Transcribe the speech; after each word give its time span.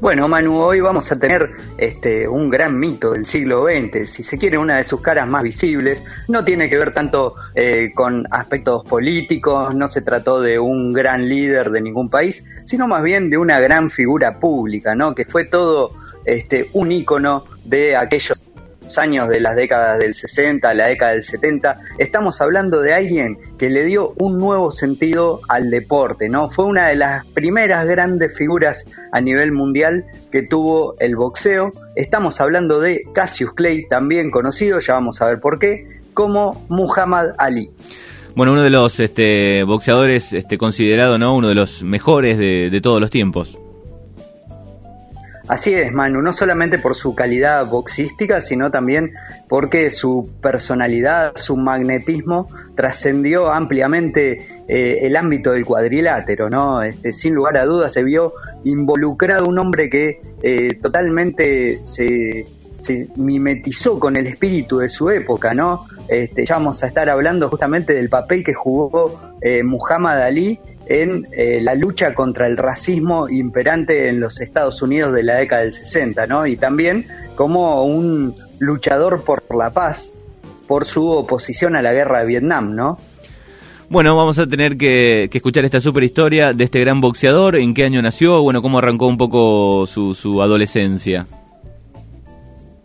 Bueno, 0.00 0.28
Manu, 0.28 0.60
hoy 0.60 0.80
vamos 0.80 1.10
a 1.10 1.18
tener 1.18 1.50
este, 1.76 2.28
un 2.28 2.50
gran 2.50 2.78
mito 2.78 3.14
del 3.14 3.24
siglo 3.24 3.66
XX, 3.66 4.08
si 4.08 4.22
se 4.22 4.38
quiere 4.38 4.56
una 4.56 4.76
de 4.76 4.84
sus 4.84 5.00
caras 5.00 5.26
más 5.26 5.42
visibles. 5.42 6.04
No 6.28 6.44
tiene 6.44 6.70
que 6.70 6.76
ver 6.76 6.94
tanto 6.94 7.34
eh, 7.56 7.90
con 7.92 8.24
aspectos 8.30 8.84
políticos, 8.84 9.74
no 9.74 9.88
se 9.88 10.02
trató 10.02 10.40
de 10.40 10.60
un 10.60 10.92
gran 10.92 11.28
líder 11.28 11.70
de 11.70 11.80
ningún 11.80 12.10
país, 12.10 12.44
sino 12.64 12.86
más 12.86 13.02
bien 13.02 13.28
de 13.28 13.38
una 13.38 13.58
gran 13.58 13.90
figura 13.90 14.38
pública, 14.38 14.94
¿no? 14.94 15.16
Que 15.16 15.24
fue 15.24 15.46
todo 15.46 15.90
este, 16.24 16.70
un 16.74 16.92
ícono 16.92 17.46
de 17.64 17.96
aquellos 17.96 18.37
años 18.96 19.28
de 19.28 19.40
las 19.40 19.56
décadas 19.56 19.98
del 19.98 20.14
60, 20.14 20.72
la 20.72 20.88
década 20.88 21.12
del 21.12 21.22
70, 21.22 21.76
estamos 21.98 22.40
hablando 22.40 22.80
de 22.80 22.94
alguien 22.94 23.36
que 23.58 23.68
le 23.68 23.84
dio 23.84 24.14
un 24.18 24.38
nuevo 24.38 24.70
sentido 24.70 25.40
al 25.48 25.70
deporte, 25.70 26.28
¿no? 26.28 26.48
Fue 26.48 26.64
una 26.64 26.88
de 26.88 26.96
las 26.96 27.26
primeras 27.26 27.84
grandes 27.86 28.34
figuras 28.34 28.86
a 29.12 29.20
nivel 29.20 29.52
mundial 29.52 30.06
que 30.32 30.42
tuvo 30.42 30.94
el 31.00 31.16
boxeo. 31.16 31.72
Estamos 31.96 32.40
hablando 32.40 32.80
de 32.80 33.02
Cassius 33.12 33.52
Clay, 33.52 33.86
también 33.86 34.30
conocido, 34.30 34.78
ya 34.78 34.94
vamos 34.94 35.20
a 35.20 35.26
ver 35.26 35.40
por 35.40 35.58
qué, 35.58 36.00
como 36.14 36.64
Muhammad 36.68 37.34
Ali. 37.36 37.70
Bueno, 38.34 38.52
uno 38.52 38.62
de 38.62 38.70
los 38.70 39.00
este, 39.00 39.64
boxeadores 39.64 40.32
este, 40.32 40.56
considerado 40.56 41.18
¿no? 41.18 41.36
uno 41.36 41.48
de 41.48 41.54
los 41.56 41.82
mejores 41.82 42.38
de 42.38 42.80
todos 42.80 43.00
los 43.00 43.10
tiempos. 43.10 43.58
Así 45.48 45.72
es, 45.72 45.92
Manu, 45.92 46.20
no 46.20 46.30
solamente 46.30 46.78
por 46.78 46.94
su 46.94 47.14
calidad 47.14 47.66
boxística, 47.66 48.42
sino 48.42 48.70
también 48.70 49.14
porque 49.48 49.90
su 49.90 50.28
personalidad, 50.42 51.32
su 51.36 51.56
magnetismo 51.56 52.48
trascendió 52.74 53.50
ampliamente 53.50 54.64
eh, 54.68 54.98
el 55.00 55.16
ámbito 55.16 55.52
del 55.52 55.64
cuadrilátero, 55.64 56.50
¿no? 56.50 56.82
Este, 56.82 57.14
sin 57.14 57.34
lugar 57.34 57.56
a 57.56 57.64
dudas 57.64 57.94
se 57.94 58.04
vio 58.04 58.34
involucrado 58.64 59.46
un 59.46 59.58
hombre 59.58 59.88
que 59.88 60.20
eh, 60.42 60.74
totalmente 60.82 61.80
se, 61.82 62.46
mimetizó 63.16 63.98
con 63.98 64.16
el 64.16 64.26
espíritu 64.26 64.78
de 64.78 64.88
su 64.88 65.10
época, 65.10 65.54
¿no? 65.54 65.86
Este, 66.08 66.44
ya 66.44 66.56
vamos 66.56 66.82
a 66.82 66.86
estar 66.86 67.08
hablando 67.08 67.48
justamente 67.48 67.94
del 67.94 68.10
papel 68.10 68.44
que 68.44 68.54
jugó 68.54 69.34
eh, 69.40 69.62
Muhammad 69.62 70.22
Ali 70.22 70.60
en 70.88 71.26
eh, 71.32 71.60
la 71.62 71.74
lucha 71.74 72.14
contra 72.14 72.46
el 72.46 72.56
racismo 72.56 73.28
imperante 73.28 74.08
en 74.08 74.20
los 74.20 74.40
Estados 74.40 74.80
Unidos 74.80 75.12
de 75.12 75.22
la 75.22 75.36
década 75.36 75.62
del 75.62 75.72
60, 75.72 76.26
¿no? 76.26 76.46
Y 76.46 76.56
también 76.56 77.06
como 77.34 77.84
un 77.84 78.34
luchador 78.58 79.22
por 79.22 79.42
la 79.54 79.70
paz, 79.70 80.14
por 80.66 80.86
su 80.86 81.08
oposición 81.08 81.76
a 81.76 81.82
la 81.82 81.92
guerra 81.92 82.20
de 82.20 82.26
Vietnam, 82.26 82.74
¿no? 82.74 82.98
Bueno, 83.90 84.14
vamos 84.16 84.38
a 84.38 84.46
tener 84.46 84.76
que, 84.76 85.24
escuchar 85.32 85.64
esta 85.64 85.80
super 85.80 86.02
historia 86.02 86.52
de 86.52 86.64
este 86.64 86.80
gran 86.80 87.00
boxeador, 87.00 87.56
en 87.56 87.72
qué 87.72 87.84
año 87.84 88.02
nació, 88.02 88.42
bueno, 88.42 88.60
cómo 88.60 88.78
arrancó 88.78 89.06
un 89.06 89.16
poco 89.16 89.86
su, 89.86 90.14
su 90.14 90.42
adolescencia. 90.42 91.26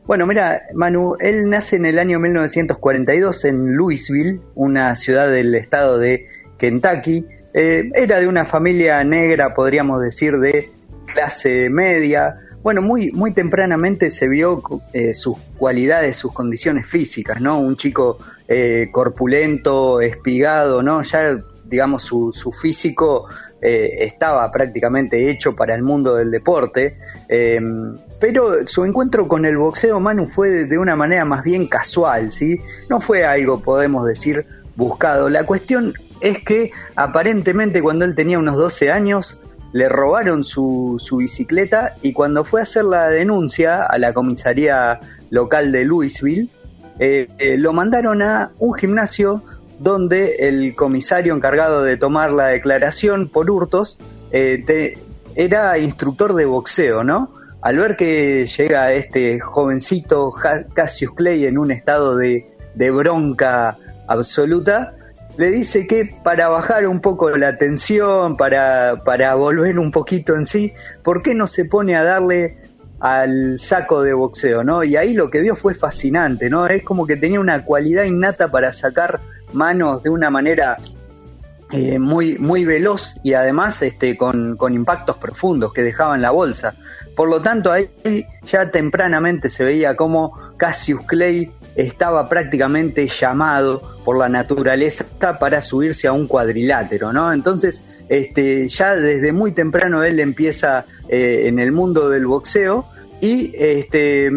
Bueno, 0.05 0.25
mira, 0.25 0.63
Manu, 0.73 1.13
él 1.19 1.49
nace 1.49 1.77
en 1.77 1.85
el 1.85 1.99
año 1.99 2.19
1942 2.19 3.45
en 3.45 3.75
Louisville, 3.75 4.39
una 4.55 4.95
ciudad 4.95 5.29
del 5.29 5.55
estado 5.55 5.97
de 5.97 6.27
Kentucky, 6.57 7.25
eh, 7.53 7.91
era 7.93 8.19
de 8.19 8.27
una 8.27 8.45
familia 8.45 9.03
negra, 9.03 9.53
podríamos 9.53 10.01
decir, 10.01 10.39
de 10.39 10.71
clase 11.05 11.69
media. 11.69 12.39
Bueno, 12.63 12.81
muy, 12.81 13.11
muy 13.11 13.33
tempranamente 13.33 14.09
se 14.09 14.27
vio 14.27 14.63
eh, 14.93 15.13
sus 15.13 15.37
cualidades, 15.57 16.17
sus 16.17 16.33
condiciones 16.33 16.87
físicas, 16.87 17.39
¿no? 17.39 17.59
Un 17.59 17.75
chico 17.77 18.17
eh, 18.47 18.89
corpulento, 18.91 20.01
espigado, 20.01 20.81
¿no? 20.81 21.01
Ya, 21.03 21.37
digamos, 21.65 22.03
su, 22.03 22.31
su 22.33 22.51
físico 22.51 23.27
estaba 23.65 24.51
prácticamente 24.51 25.29
hecho 25.29 25.55
para 25.55 25.73
el 25.73 25.83
mundo 25.83 26.15
del 26.15 26.31
deporte. 26.31 26.97
Em, 27.29 27.97
pero 28.19 28.65
su 28.67 28.83
encuentro 28.83 29.25
con 29.25 29.45
el 29.45 29.57
boxeo, 29.57 30.01
Manu, 30.01 30.27
fue 30.27 30.65
de 30.65 30.77
una 30.77 30.97
manera 30.97 31.23
más 31.23 31.45
bien 31.45 31.67
casual, 31.67 32.29
¿sí? 32.29 32.59
No 32.89 32.99
fue 32.99 33.23
algo, 33.23 33.61
podemos 33.61 34.05
decir, 34.05 34.45
buscado. 34.75 35.29
La 35.29 35.45
cuestión 35.45 35.93
es 36.23 36.39
que 36.39 36.71
aparentemente 36.95 37.81
cuando 37.81 38.05
él 38.05 38.15
tenía 38.15 38.39
unos 38.39 38.57
12 38.57 38.89
años 38.89 39.39
le 39.73 39.89
robaron 39.89 40.45
su, 40.45 40.95
su 40.97 41.17
bicicleta 41.17 41.95
y 42.01 42.13
cuando 42.13 42.45
fue 42.45 42.61
a 42.61 42.63
hacer 42.63 42.85
la 42.85 43.09
denuncia 43.09 43.83
a 43.83 43.97
la 43.97 44.13
comisaría 44.13 45.01
local 45.31 45.73
de 45.73 45.83
Louisville, 45.83 46.47
eh, 46.97 47.27
eh, 47.39 47.57
lo 47.57 47.73
mandaron 47.73 48.21
a 48.21 48.51
un 48.59 48.73
gimnasio 48.73 49.43
donde 49.79 50.35
el 50.47 50.75
comisario 50.75 51.35
encargado 51.35 51.83
de 51.83 51.97
tomar 51.97 52.31
la 52.31 52.47
declaración 52.47 53.27
por 53.27 53.49
hurtos 53.51 53.99
eh, 54.31 54.95
era 55.35 55.77
instructor 55.77 56.35
de 56.35 56.45
boxeo, 56.45 57.03
¿no? 57.03 57.33
Al 57.61 57.79
ver 57.79 57.97
que 57.97 58.45
llega 58.45 58.93
este 58.93 59.41
jovencito 59.41 60.31
Cassius 60.73 61.11
Clay 61.15 61.45
en 61.47 61.57
un 61.57 61.71
estado 61.71 62.15
de, 62.15 62.49
de 62.75 62.91
bronca 62.91 63.77
absoluta, 64.07 64.93
le 65.37 65.51
dice 65.51 65.87
que 65.87 66.15
para 66.23 66.49
bajar 66.49 66.87
un 66.87 66.99
poco 67.01 67.29
la 67.31 67.57
tensión, 67.57 68.37
para, 68.37 69.03
para 69.03 69.35
volver 69.35 69.79
un 69.79 69.91
poquito 69.91 70.35
en 70.35 70.45
sí, 70.45 70.73
¿por 71.03 71.21
qué 71.21 71.33
no 71.33 71.47
se 71.47 71.65
pone 71.65 71.95
a 71.95 72.03
darle 72.03 72.55
al 72.99 73.59
saco 73.59 74.01
de 74.01 74.13
boxeo, 74.13 74.63
¿no? 74.63 74.83
Y 74.83 74.95
ahí 74.95 75.13
lo 75.13 75.29
que 75.29 75.41
vio 75.41 75.55
fue 75.55 75.73
fascinante, 75.73 76.49
¿no? 76.49 76.65
Es 76.67 76.83
como 76.83 77.05
que 77.05 77.17
tenía 77.17 77.39
una 77.39 77.65
cualidad 77.65 78.05
innata 78.05 78.49
para 78.49 78.71
sacar 78.71 79.19
manos 79.51 80.03
de 80.03 80.09
una 80.09 80.29
manera 80.29 80.77
eh, 81.71 81.97
muy, 81.99 82.37
muy 82.37 82.65
veloz 82.65 83.15
y 83.23 83.33
además 83.33 83.81
este, 83.81 84.15
con, 84.15 84.55
con 84.55 84.73
impactos 84.73 85.17
profundos 85.17 85.73
que 85.73 85.81
dejaban 85.81 86.21
la 86.21 86.31
bolsa. 86.31 86.75
Por 87.15 87.27
lo 87.29 87.41
tanto, 87.41 87.71
ahí 87.71 87.89
ya 88.45 88.71
tempranamente 88.71 89.49
se 89.49 89.65
veía 89.65 89.95
como 89.95 90.39
Cassius 90.55 91.01
Clay 91.05 91.51
estaba 91.75 92.29
prácticamente 92.29 93.07
llamado 93.07 93.81
por 94.05 94.17
la 94.17 94.29
naturaleza 94.29 95.05
para 95.39 95.61
subirse 95.61 96.07
a 96.07 96.13
un 96.13 96.27
cuadrilátero, 96.27 97.13
¿no? 97.13 97.33
Entonces, 97.33 97.83
este, 98.09 98.67
ya 98.67 98.95
desde 98.95 99.31
muy 99.31 99.53
temprano 99.53 100.03
él 100.03 100.19
empieza 100.19 100.85
eh, 101.07 101.43
en 101.45 101.59
el 101.59 101.71
mundo 101.71 102.09
del 102.09 102.27
boxeo 102.27 102.85
y 103.21 103.53
este, 103.55 104.31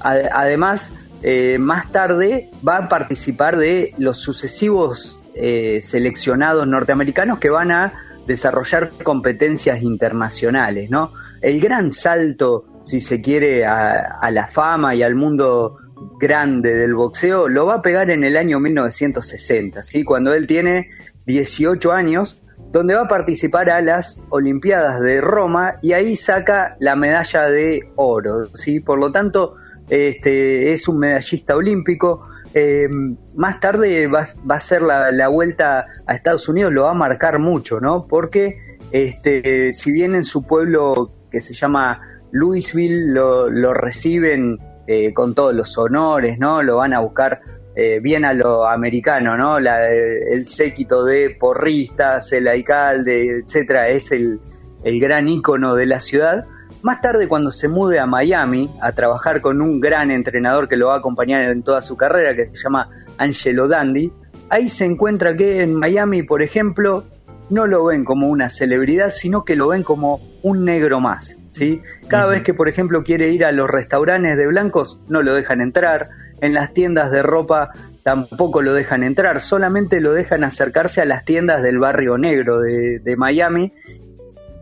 además 0.00 0.92
eh, 1.22 1.58
más 1.58 1.92
tarde 1.92 2.50
va 2.66 2.78
a 2.78 2.88
participar 2.88 3.56
de 3.58 3.94
los 3.98 4.18
sucesivos 4.18 5.20
eh, 5.34 5.80
seleccionados 5.82 6.66
norteamericanos 6.66 7.38
que 7.38 7.50
van 7.50 7.70
a 7.70 7.92
desarrollar 8.26 8.90
competencias 9.04 9.82
internacionales, 9.82 10.90
¿no? 10.90 11.12
El 11.42 11.60
gran 11.60 11.92
salto, 11.92 12.64
si 12.82 12.98
se 12.98 13.20
quiere, 13.20 13.64
a 13.64 14.30
la 14.32 14.48
fama 14.48 14.96
y 14.96 15.02
al 15.04 15.14
mundo 15.14 15.78
grande 16.18 16.74
del 16.74 16.94
boxeo 16.94 17.48
lo 17.48 17.66
va 17.66 17.74
a 17.74 17.82
pegar 17.82 18.10
en 18.10 18.24
el 18.24 18.36
año 18.36 18.60
1960, 18.60 19.82
¿sí? 19.82 20.04
cuando 20.04 20.34
él 20.34 20.46
tiene 20.46 20.90
18 21.26 21.92
años, 21.92 22.42
donde 22.72 22.94
va 22.94 23.02
a 23.02 23.08
participar 23.08 23.70
a 23.70 23.80
las 23.80 24.22
Olimpiadas 24.30 25.00
de 25.00 25.20
Roma 25.20 25.74
y 25.82 25.92
ahí 25.92 26.16
saca 26.16 26.76
la 26.80 26.96
medalla 26.96 27.48
de 27.48 27.88
oro. 27.96 28.46
¿sí? 28.54 28.80
Por 28.80 28.98
lo 28.98 29.12
tanto, 29.12 29.56
este, 29.88 30.72
es 30.72 30.88
un 30.88 30.98
medallista 30.98 31.56
olímpico. 31.56 32.26
Eh, 32.54 32.88
más 33.34 33.60
tarde 33.60 34.06
va, 34.06 34.26
a 34.48 34.60
ser 34.60 34.82
la, 34.82 35.28
vuelta 35.28 35.86
a 36.06 36.14
Estados 36.14 36.48
Unidos, 36.48 36.72
lo 36.72 36.84
va 36.84 36.92
a 36.92 36.94
marcar 36.94 37.38
mucho, 37.38 37.80
¿no? 37.80 38.06
Porque 38.06 38.78
este, 38.92 39.72
si 39.72 39.92
bien 39.92 40.14
en 40.14 40.24
su 40.24 40.46
pueblo 40.46 41.12
que 41.30 41.40
se 41.40 41.52
llama 41.52 42.00
Louisville 42.30 43.12
lo, 43.12 43.50
lo 43.50 43.74
reciben 43.74 44.58
eh, 44.86 45.12
con 45.12 45.34
todos 45.34 45.54
los 45.54 45.76
honores, 45.78 46.38
¿no? 46.38 46.62
Lo 46.62 46.76
van 46.76 46.94
a 46.94 47.00
buscar 47.00 47.40
eh, 47.74 48.00
bien 48.00 48.24
a 48.24 48.32
lo 48.32 48.66
americano, 48.66 49.36
¿no? 49.36 49.58
el 49.58 50.46
séquito 50.46 51.04
de 51.04 51.36
porristas, 51.38 52.32
el 52.32 52.48
alcalde, 52.48 53.40
etcétera, 53.40 53.88
es 53.88 54.12
el, 54.12 54.40
el 54.82 54.98
gran 54.98 55.28
ícono 55.28 55.74
de 55.74 55.84
la 55.84 56.00
ciudad. 56.00 56.46
Más 56.80 57.02
tarde, 57.02 57.28
cuando 57.28 57.52
se 57.52 57.68
mude 57.68 57.98
a 57.98 58.06
Miami 58.06 58.70
a 58.80 58.92
trabajar 58.92 59.42
con 59.42 59.60
un 59.60 59.80
gran 59.80 60.10
entrenador 60.10 60.68
que 60.68 60.76
lo 60.76 60.86
va 60.86 60.94
a 60.94 60.98
acompañar 60.98 61.42
en 61.42 61.62
toda 61.62 61.82
su 61.82 61.98
carrera, 61.98 62.34
que 62.34 62.56
se 62.56 62.62
llama 62.62 62.88
Angelo 63.18 63.68
Dandy, 63.68 64.10
ahí 64.48 64.68
se 64.68 64.84
encuentra 64.84 65.36
que 65.36 65.62
en 65.62 65.74
Miami, 65.74 66.22
por 66.22 66.42
ejemplo, 66.42 67.04
no 67.50 67.66
lo 67.66 67.84
ven 67.84 68.04
como 68.04 68.28
una 68.28 68.48
celebridad, 68.48 69.10
sino 69.10 69.44
que 69.44 69.56
lo 69.56 69.68
ven 69.68 69.82
como 69.82 70.20
un 70.42 70.64
negro 70.64 71.00
más. 71.00 71.36
¿Sí? 71.56 71.82
Cada 72.08 72.26
vez 72.26 72.42
que, 72.42 72.52
por 72.52 72.68
ejemplo, 72.68 73.02
quiere 73.02 73.30
ir 73.30 73.44
a 73.44 73.52
los 73.52 73.68
restaurantes 73.68 74.36
de 74.36 74.46
blancos, 74.46 75.00
no 75.08 75.22
lo 75.22 75.34
dejan 75.34 75.60
entrar. 75.60 76.10
En 76.40 76.52
las 76.52 76.74
tiendas 76.74 77.10
de 77.10 77.22
ropa 77.22 77.70
tampoco 78.02 78.60
lo 78.60 78.74
dejan 78.74 79.02
entrar, 79.02 79.40
solamente 79.40 80.02
lo 80.02 80.12
dejan 80.12 80.44
acercarse 80.44 81.00
a 81.00 81.06
las 81.06 81.24
tiendas 81.24 81.62
del 81.62 81.78
barrio 81.78 82.18
negro 82.18 82.60
de, 82.60 83.14
Miami. 83.16 83.72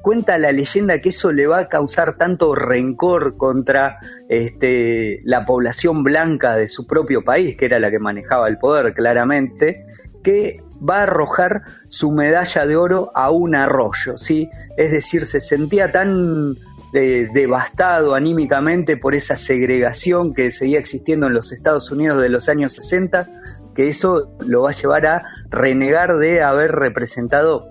Cuenta 0.03 0.39
la 0.39 0.53
leyenda 0.53 1.01
que 1.01 1.09
eso 1.09 1.33
le 1.33 1.49
va 1.49 1.59
a 1.59 1.69
causar 1.69 2.17
tanto 2.17 2.55
rencor 2.55 3.37
contra 3.37 3.99
este, 4.29 5.21
la 5.25 5.45
población 5.45 6.05
blanca 6.05 6.55
de 6.55 6.69
su 6.69 6.87
propio 6.87 7.25
país, 7.25 7.57
que 7.57 7.65
era 7.65 7.81
la 7.81 7.91
que 7.91 7.99
manejaba 7.99 8.47
el 8.47 8.59
poder 8.59 8.95
claramente, 8.95 9.85
que 10.23 10.63
va 10.89 10.99
a 10.99 11.03
arrojar 11.03 11.63
su 11.89 12.11
medalla 12.13 12.67
de 12.67 12.77
oro 12.77 13.11
a 13.15 13.31
un 13.31 13.55
arroyo, 13.55 14.17
¿sí? 14.17 14.51
Es 14.77 14.93
decir, 14.93 15.25
se 15.25 15.41
sentía 15.41 15.93
tan 15.93 16.57
devastado 17.01 18.15
anímicamente 18.15 18.97
por 18.97 19.15
esa 19.15 19.37
segregación 19.37 20.33
que 20.33 20.51
seguía 20.51 20.79
existiendo 20.79 21.27
en 21.27 21.35
los 21.35 21.53
Estados 21.53 21.91
Unidos 21.91 22.23
de 22.23 22.29
los 22.29 22.49
años 22.49 22.73
60, 22.75 23.29
que 23.75 23.89
eso 23.89 24.37
lo 24.47 24.63
va 24.63 24.71
a 24.71 24.73
llevar 24.73 25.07
a 25.07 25.23
renegar 25.51 26.19
de 26.19 26.43
haber 26.43 26.73
representado 26.73 27.67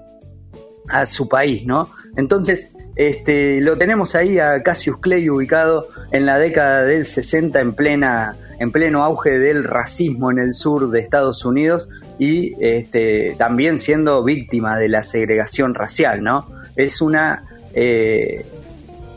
a 0.90 1.06
su 1.06 1.30
país, 1.30 1.66
¿no? 1.66 1.90
Entonces, 2.18 2.74
este, 2.96 3.62
lo 3.62 3.78
tenemos 3.78 4.14
ahí 4.14 4.40
a 4.40 4.62
Cassius 4.62 4.98
Clay 4.98 5.30
ubicado 5.30 5.88
en 6.12 6.26
la 6.26 6.38
década 6.38 6.84
del 6.84 7.06
60 7.06 7.60
en 7.60 7.74
plena 7.74 8.36
en 8.60 8.72
pleno 8.72 9.04
auge 9.04 9.40
del 9.40 9.64
racismo 9.64 10.32
en 10.32 10.38
el 10.38 10.54
sur 10.54 10.92
de 10.92 11.00
Estados 11.00 11.44
Unidos 11.44 11.90
y 12.20 12.54
este, 12.60 13.36
también 13.38 13.80
siendo 13.80 14.24
víctima 14.24 14.78
de 14.78 14.90
la 14.90 15.02
segregación 15.04 15.74
racial, 15.74 16.24
¿no? 16.24 16.48
Es 16.76 17.02
una 17.02 17.42
eh, 17.74 18.46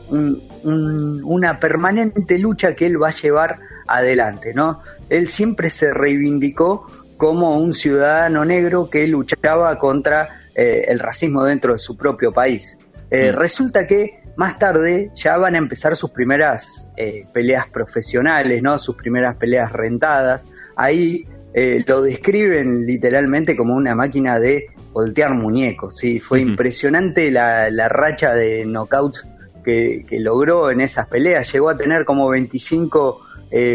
una 0.09 1.59
permanente 1.61 2.39
lucha 2.39 2.75
que 2.75 2.87
él 2.87 3.03
va 3.03 3.09
a 3.09 3.13
llevar 3.13 3.59
adelante, 3.87 4.55
¿no? 4.55 4.83
Él 5.09 5.29
siempre 5.29 5.71
se 5.71 5.93
reivindicó 5.93 6.87
como 7.17 7.59
un 7.59 7.73
ciudadano 7.73 8.45
negro 8.45 8.91
que 8.91 9.07
luchaba 9.07 9.79
contra 9.79 10.41
eh, 10.55 10.85
el 10.89 10.99
racismo 10.99 11.45
dentro 11.45 11.73
de 11.73 11.79
su 11.79 11.97
propio 11.97 12.33
país. 12.33 12.79
Eh, 13.11 13.33
mm. 13.33 13.39
Resulta 13.39 13.87
que 13.87 14.23
más 14.37 14.59
tarde 14.59 15.11
ya 15.15 15.37
van 15.37 15.55
a 15.55 15.59
empezar 15.59 15.97
sus 15.97 16.11
primeras 16.11 16.89
eh, 16.97 17.27
peleas 17.33 17.69
profesionales, 17.69 18.63
¿no? 18.63 18.79
Sus 18.79 18.97
primeras 18.97 19.37
peleas 19.37 19.73
rentadas. 19.73 20.47
Ahí 20.77 21.27
lo 21.87 22.03
describen 22.03 22.85
literalmente 22.85 23.57
como 23.57 23.75
una 23.75 23.95
máquina 23.95 24.39
de 24.39 24.67
voltear 24.93 25.33
muñecos. 25.33 25.97
¿sí? 25.97 26.21
Fue 26.21 26.41
impresionante 26.41 27.31
la, 27.31 27.89
racha 27.89 28.35
de 28.35 28.65
knockouts 28.67 29.27
que, 29.67 30.07
logró 30.21 30.71
en 30.71 30.81
esas 30.81 31.09
peleas. 31.09 31.53
Llegó 31.53 31.69
a 31.69 31.77
tener 31.77 32.07
como 32.07 32.31
25 32.31 33.21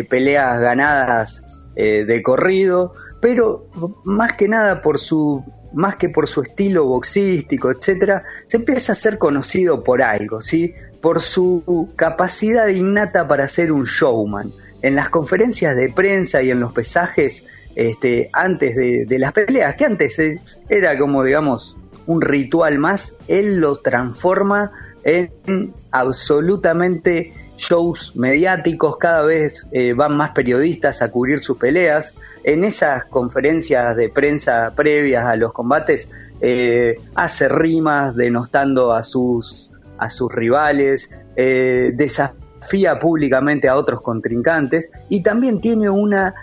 peleas 0.09 0.59
ganadas 0.59 1.45
de 1.75 2.21
corrido, 2.23 2.93
pero 3.21 3.67
más 4.03 4.33
que 4.33 4.47
nada 4.47 4.81
por 4.81 4.97
su 4.97 5.43
más 5.73 5.95
que 5.95 6.09
por 6.09 6.27
su 6.27 6.41
estilo 6.41 6.85
boxístico, 6.85 7.71
etcétera, 7.71 8.23
se 8.45 8.57
empieza 8.57 8.91
a 8.91 8.95
ser 8.95 9.17
conocido 9.17 9.83
por 9.83 10.01
algo, 10.01 10.41
¿sí? 10.41 10.73
Por 11.01 11.21
su 11.21 11.93
capacidad 11.95 12.67
innata 12.67 13.27
para 13.27 13.47
ser 13.47 13.71
un 13.71 13.85
showman. 13.85 14.51
En 14.81 14.95
las 14.95 15.09
conferencias 15.09 15.75
de 15.75 15.89
prensa 15.89 16.41
y 16.41 16.51
en 16.51 16.59
los 16.59 16.73
pesajes 16.73 17.45
este, 17.75 18.29
antes 18.33 18.75
de, 18.75 19.19
las 19.19 19.31
peleas, 19.31 19.75
que 19.75 19.85
antes 19.85 20.19
eh, 20.19 20.41
era 20.67 20.97
como, 20.97 21.23
digamos, 21.23 21.77
un 22.05 22.21
ritual 22.21 22.79
más, 22.79 23.15
él 23.27 23.59
lo 23.59 23.77
transforma 23.77 24.71
en 25.03 25.73
absolutamente 25.91 27.33
shows 27.61 28.15
mediáticos, 28.15 28.97
cada 28.97 29.21
vez 29.21 29.67
eh, 29.71 29.93
van 29.93 30.17
más 30.17 30.31
periodistas 30.31 31.01
a 31.01 31.11
cubrir 31.11 31.39
sus 31.39 31.57
peleas. 31.57 32.13
En 32.43 32.63
esas 32.63 33.05
conferencias 33.05 33.95
de 33.95 34.09
prensa 34.09 34.73
previas 34.75 35.25
a 35.25 35.35
los 35.35 35.53
combates 35.53 36.09
eh, 36.41 36.95
hace 37.13 37.47
rimas 37.47 38.15
denostando 38.15 38.93
a 38.93 39.03
sus, 39.03 39.71
a 39.99 40.09
sus 40.09 40.33
rivales, 40.33 41.11
eh, 41.35 41.91
desafía 41.93 42.97
públicamente 42.97 43.69
a 43.69 43.75
otros 43.75 44.01
contrincantes 44.01 44.89
y 45.07 45.21
también 45.21 45.61
tiene 45.61 45.89
una 45.89 46.33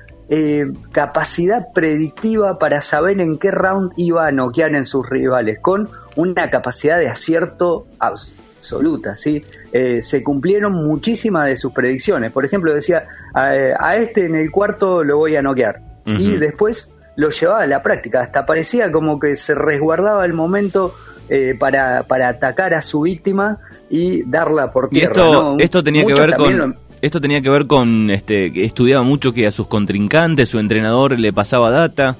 capacidad 0.92 1.72
predictiva 1.72 2.58
para 2.58 2.82
saber 2.82 3.18
en 3.18 3.38
qué 3.38 3.50
round 3.50 3.92
iba 3.96 4.26
a 4.26 4.30
noquear 4.30 4.74
en 4.74 4.84
sus 4.84 5.08
rivales, 5.08 5.58
con 5.58 5.88
una 6.16 6.50
capacidad 6.50 6.98
de 6.98 7.08
acierto 7.08 7.86
absoluta, 7.98 8.47
¿sí? 9.16 9.44
Eh, 9.72 10.02
se 10.02 10.22
cumplieron 10.22 10.72
muchísimas 10.72 11.46
de 11.46 11.56
sus 11.56 11.72
predicciones. 11.72 12.32
Por 12.32 12.44
ejemplo, 12.44 12.74
decía, 12.74 13.06
a, 13.34 13.96
este 13.96 14.26
en 14.26 14.34
el 14.34 14.50
cuarto 14.50 15.04
lo 15.04 15.18
voy 15.18 15.36
a 15.36 15.42
noquear. 15.42 15.80
Y 16.06 16.38
después 16.38 16.94
lo 17.16 17.28
llevaba 17.28 17.62
a 17.62 17.66
la 17.66 17.82
práctica. 17.82 18.22
Hasta 18.22 18.46
parecía 18.46 18.90
como 18.90 19.20
que 19.20 19.36
se 19.36 19.54
resguardaba 19.54 20.24
el 20.24 20.32
momento 20.32 20.94
eh, 21.28 21.54
para, 21.58 22.04
para 22.04 22.28
atacar 22.28 22.72
a 22.72 22.80
su 22.80 23.02
víctima 23.02 23.58
y 23.90 24.22
darla 24.22 24.72
por 24.72 24.88
tierra. 24.88 25.12
esto, 25.12 25.56
esto 25.58 25.84
tenía 25.84 26.06
que 26.06 26.14
ver 26.14 26.34
con... 26.36 26.76
Esto 27.00 27.20
tenía 27.20 27.40
que 27.40 27.48
ver 27.48 27.66
con, 27.68 28.10
este, 28.10 28.52
que 28.52 28.64
estudiaba 28.64 29.04
mucho 29.04 29.32
que 29.32 29.46
a 29.46 29.52
sus 29.52 29.68
contrincantes, 29.68 30.48
su 30.48 30.58
entrenador 30.58 31.18
le 31.18 31.32
pasaba 31.32 31.70
data. 31.70 32.16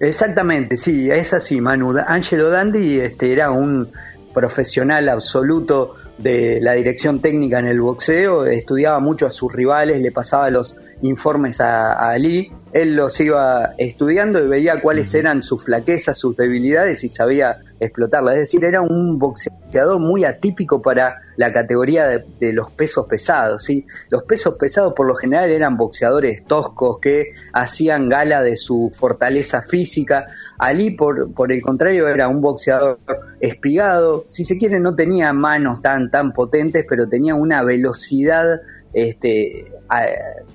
Exactamente, 0.00 0.76
sí, 0.76 1.08
es 1.10 1.32
así, 1.32 1.60
Manu. 1.60 1.94
Angelo 2.04 2.48
Dandy 2.50 2.98
este, 2.98 3.32
era 3.32 3.50
un, 3.50 3.90
profesional 4.32 5.08
absoluto 5.08 5.96
de 6.18 6.60
la 6.60 6.72
dirección 6.72 7.20
técnica 7.20 7.58
en 7.58 7.66
el 7.66 7.80
boxeo, 7.80 8.46
estudiaba 8.46 9.00
mucho 9.00 9.26
a 9.26 9.30
sus 9.30 9.52
rivales, 9.52 10.00
le 10.00 10.12
pasaba 10.12 10.50
los 10.50 10.76
informes 11.02 11.60
a, 11.60 11.92
Ali, 12.10 12.52
él 12.72 12.94
los 12.94 13.20
iba 13.20 13.74
estudiando 13.78 14.42
y 14.42 14.46
veía 14.46 14.80
cuáles 14.80 15.12
eran 15.14 15.42
sus 15.42 15.64
flaquezas, 15.64 16.18
sus 16.18 16.36
debilidades 16.36 17.02
y 17.02 17.08
sabía 17.08 17.58
explotarlas. 17.80 18.34
Es 18.34 18.40
decir, 18.40 18.64
era 18.64 18.80
un 18.80 19.18
boxeador 19.18 19.98
muy 19.98 20.24
atípico 20.24 20.80
para 20.80 21.20
la 21.36 21.52
categoría 21.52 22.06
de, 22.06 22.52
los 22.52 22.70
pesos 22.70 23.06
pesados. 23.06 23.64
¿sí? 23.64 23.86
Los 24.08 24.22
pesos 24.22 24.56
pesados 24.56 24.92
por 24.94 25.06
lo 25.06 25.14
general 25.16 25.50
eran 25.50 25.76
boxeadores 25.76 26.44
toscos 26.44 26.98
que 27.00 27.32
hacían 27.52 28.08
gala 28.08 28.42
de 28.42 28.54
su 28.54 28.90
fortaleza 28.94 29.62
física. 29.62 30.26
Ali, 30.58 30.90
por, 30.90 31.32
por 31.32 31.52
el 31.52 31.62
contrario, 31.62 32.06
era 32.06 32.28
un 32.28 32.40
boxeador 32.40 32.98
espigado. 33.40 34.26
Si 34.28 34.44
se 34.44 34.58
quiere, 34.58 34.78
no 34.78 34.94
tenía 34.94 35.32
manos 35.32 35.82
tan, 35.82 36.10
tan 36.10 36.32
potentes, 36.32 36.84
pero 36.88 37.08
tenía 37.08 37.34
una 37.34 37.64
velocidad 37.64 38.60
este, 38.92 39.72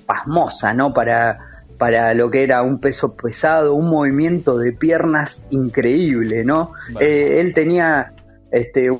pasmosa, 0.06 0.72
¿no? 0.72 0.94
Para, 0.94 1.55
para 1.78 2.14
lo 2.14 2.30
que 2.30 2.42
era 2.42 2.62
un 2.62 2.80
peso 2.80 3.16
pesado, 3.16 3.74
un 3.74 3.90
movimiento 3.90 4.58
de 4.58 4.72
piernas 4.72 5.46
increíble, 5.50 6.44
¿no? 6.44 6.72
Eh, 7.00 7.40
él 7.40 7.54
tenía 7.54 8.14
este 8.50 8.90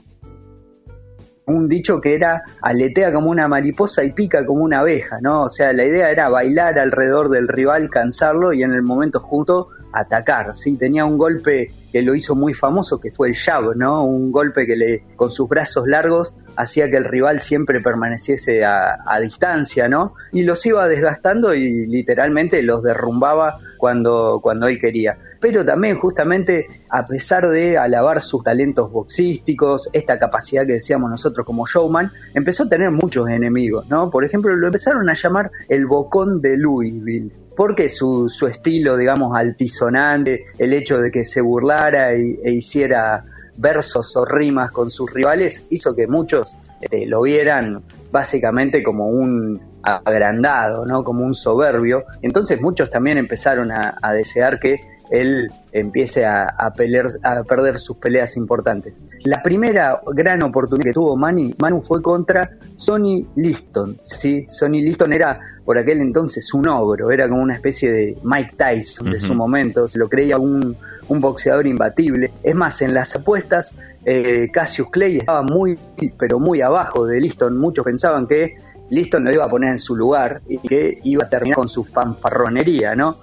un 1.48 1.68
dicho 1.68 2.00
que 2.00 2.14
era 2.14 2.42
aletea 2.60 3.12
como 3.12 3.30
una 3.30 3.46
mariposa 3.46 4.02
y 4.02 4.12
pica 4.12 4.44
como 4.44 4.64
una 4.64 4.80
abeja, 4.80 5.18
¿no? 5.20 5.42
O 5.42 5.48
sea, 5.48 5.72
la 5.72 5.84
idea 5.84 6.10
era 6.10 6.28
bailar 6.28 6.78
alrededor 6.78 7.28
del 7.28 7.46
rival, 7.46 7.88
cansarlo 7.88 8.52
y 8.52 8.62
en 8.62 8.72
el 8.72 8.82
momento 8.82 9.20
justo 9.20 9.68
atacar, 9.96 10.54
¿sí? 10.54 10.76
Tenía 10.76 11.04
un 11.04 11.16
golpe 11.16 11.68
que 11.90 12.02
lo 12.02 12.14
hizo 12.14 12.34
muy 12.34 12.52
famoso, 12.52 13.00
que 13.00 13.10
fue 13.10 13.28
el 13.28 13.34
jab, 13.34 13.74
¿no? 13.74 14.04
Un 14.04 14.30
golpe 14.30 14.66
que 14.66 14.76
le, 14.76 15.04
con 15.16 15.30
sus 15.30 15.48
brazos 15.48 15.86
largos 15.86 16.34
hacía 16.56 16.90
que 16.90 16.96
el 16.96 17.04
rival 17.04 17.40
siempre 17.40 17.80
permaneciese 17.80 18.64
a, 18.64 19.18
distancia, 19.20 19.88
¿no? 19.88 20.14
Y 20.32 20.42
los 20.42 20.64
iba 20.66 20.86
desgastando 20.88 21.54
y 21.54 21.86
literalmente 21.86 22.62
los 22.62 22.82
derrumbaba 22.82 23.58
cuando, 23.78 24.40
cuando 24.42 24.66
él 24.66 24.78
quería. 24.78 25.18
Pero 25.40 25.64
también 25.64 25.98
justamente 25.98 26.66
a 26.90 27.06
pesar 27.06 27.48
de 27.48 27.78
alabar 27.78 28.20
sus 28.20 28.42
talentos 28.42 28.90
boxísticos, 28.90 29.88
esta 29.92 30.18
capacidad 30.18 30.66
que 30.66 30.74
decíamos 30.74 31.10
nosotros 31.10 31.46
como 31.46 31.66
showman, 31.66 32.10
empezó 32.34 32.64
a 32.64 32.68
tener 32.68 32.90
muchos 32.90 33.28
enemigos, 33.28 33.86
¿no? 33.88 34.10
Por 34.10 34.24
ejemplo, 34.24 34.54
lo 34.54 34.66
empezaron 34.66 35.08
a 35.08 35.14
llamar 35.14 35.50
el 35.68 35.86
bocón 35.86 36.40
de 36.40 36.56
Louisville 36.56 37.45
porque 37.56 37.88
su, 37.88 38.28
su 38.28 38.46
estilo, 38.46 38.96
digamos, 38.96 39.34
altisonante, 39.34 40.44
el 40.58 40.74
hecho 40.74 40.98
de 40.98 41.10
que 41.10 41.24
se 41.24 41.40
burlara 41.40 42.12
e, 42.12 42.52
hiciera 42.52 43.24
versos 43.56 44.14
o 44.16 44.24
rimas 44.24 44.70
con 44.70 44.90
sus 44.90 45.12
rivales, 45.12 45.66
hizo 45.70 45.96
que 45.96 46.06
muchos 46.06 46.54
este, 46.80 47.06
lo 47.06 47.22
vieran 47.22 47.82
básicamente 48.12 48.82
como 48.82 49.08
un 49.08 49.60
agrandado, 49.82 50.84
¿no? 50.84 51.02
como 51.04 51.24
un 51.24 51.34
soberbio. 51.34 52.04
Entonces 52.20 52.60
muchos 52.60 52.90
también 52.90 53.18
empezaron 53.18 53.70
a 53.72 54.12
desear 54.12 54.58
que 54.58 54.95
él 55.10 55.50
empiece 55.72 56.24
a, 56.24 56.44
a, 56.44 56.66
a 56.66 57.44
perder 57.44 57.78
sus 57.78 57.96
peleas 57.98 58.36
importantes. 58.36 59.02
La 59.24 59.42
primera 59.42 60.00
gran 60.12 60.42
oportunidad 60.42 60.86
que 60.86 60.92
tuvo 60.92 61.16
Manny, 61.16 61.54
Manu 61.58 61.82
fue 61.82 62.02
contra 62.02 62.50
Sonny 62.76 63.26
Liston. 63.36 63.98
¿sí? 64.02 64.46
Sonny 64.48 64.82
Liston 64.82 65.12
era 65.12 65.38
por 65.64 65.78
aquel 65.78 66.00
entonces 66.00 66.52
un 66.54 66.68
ogro, 66.68 67.10
era 67.10 67.28
como 67.28 67.42
una 67.42 67.54
especie 67.54 67.92
de 67.92 68.18
Mike 68.22 68.54
Tyson 68.56 69.10
de 69.10 69.20
su 69.20 69.34
momento, 69.34 69.88
se 69.88 69.98
lo 69.98 70.08
creía 70.08 70.38
un, 70.38 70.76
un 71.08 71.20
boxeador 71.20 71.66
imbatible. 71.66 72.30
Es 72.42 72.54
más, 72.54 72.82
en 72.82 72.94
las 72.94 73.16
apuestas, 73.16 73.74
eh, 74.04 74.48
Cassius 74.52 74.90
Clay 74.90 75.18
estaba 75.18 75.42
muy, 75.42 75.78
pero 76.18 76.38
muy 76.38 76.60
abajo 76.60 77.04
de 77.04 77.20
Liston. 77.20 77.56
Muchos 77.58 77.84
pensaban 77.84 78.26
que 78.28 78.54
Liston 78.90 79.24
lo 79.24 79.32
iba 79.32 79.44
a 79.44 79.48
poner 79.48 79.70
en 79.70 79.78
su 79.78 79.96
lugar 79.96 80.40
y 80.48 80.58
que 80.58 80.98
iba 81.02 81.24
a 81.24 81.28
terminar 81.28 81.56
con 81.56 81.68
su 81.68 81.84
fanfarronería, 81.84 82.94
¿no? 82.94 83.16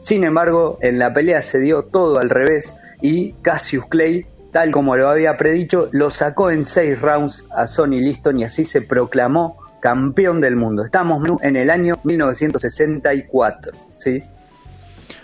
Sin 0.00 0.24
embargo, 0.24 0.78
en 0.80 0.98
la 0.98 1.12
pelea 1.12 1.42
se 1.42 1.60
dio 1.60 1.82
todo 1.82 2.18
al 2.18 2.30
revés 2.30 2.74
y 3.02 3.32
Cassius 3.42 3.84
Clay, 3.86 4.26
tal 4.50 4.72
como 4.72 4.96
lo 4.96 5.10
había 5.10 5.36
predicho, 5.36 5.90
lo 5.92 6.10
sacó 6.10 6.50
en 6.50 6.64
seis 6.66 7.00
rounds 7.00 7.44
a 7.54 7.66
Sonny 7.66 8.00
Liston 8.00 8.40
y 8.40 8.44
así 8.44 8.64
se 8.64 8.80
proclamó 8.82 9.58
campeón 9.80 10.40
del 10.40 10.56
mundo. 10.56 10.84
Estamos 10.84 11.22
en 11.42 11.56
el 11.56 11.70
año 11.70 11.98
1964, 12.02 13.72
¿sí? 13.94 14.22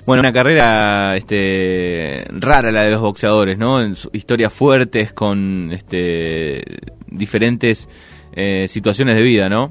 Bueno, 0.04 0.20
una 0.20 0.32
carrera 0.32 1.16
este, 1.16 2.26
rara 2.30 2.70
la 2.70 2.84
de 2.84 2.90
los 2.90 3.00
boxeadores, 3.00 3.56
¿no? 3.56 3.80
En 3.80 3.94
historias 4.12 4.52
fuertes 4.52 5.12
con 5.12 5.72
este, 5.72 6.62
diferentes 7.06 7.88
eh, 8.34 8.68
situaciones 8.68 9.16
de 9.16 9.22
vida, 9.22 9.48
¿no? 9.48 9.70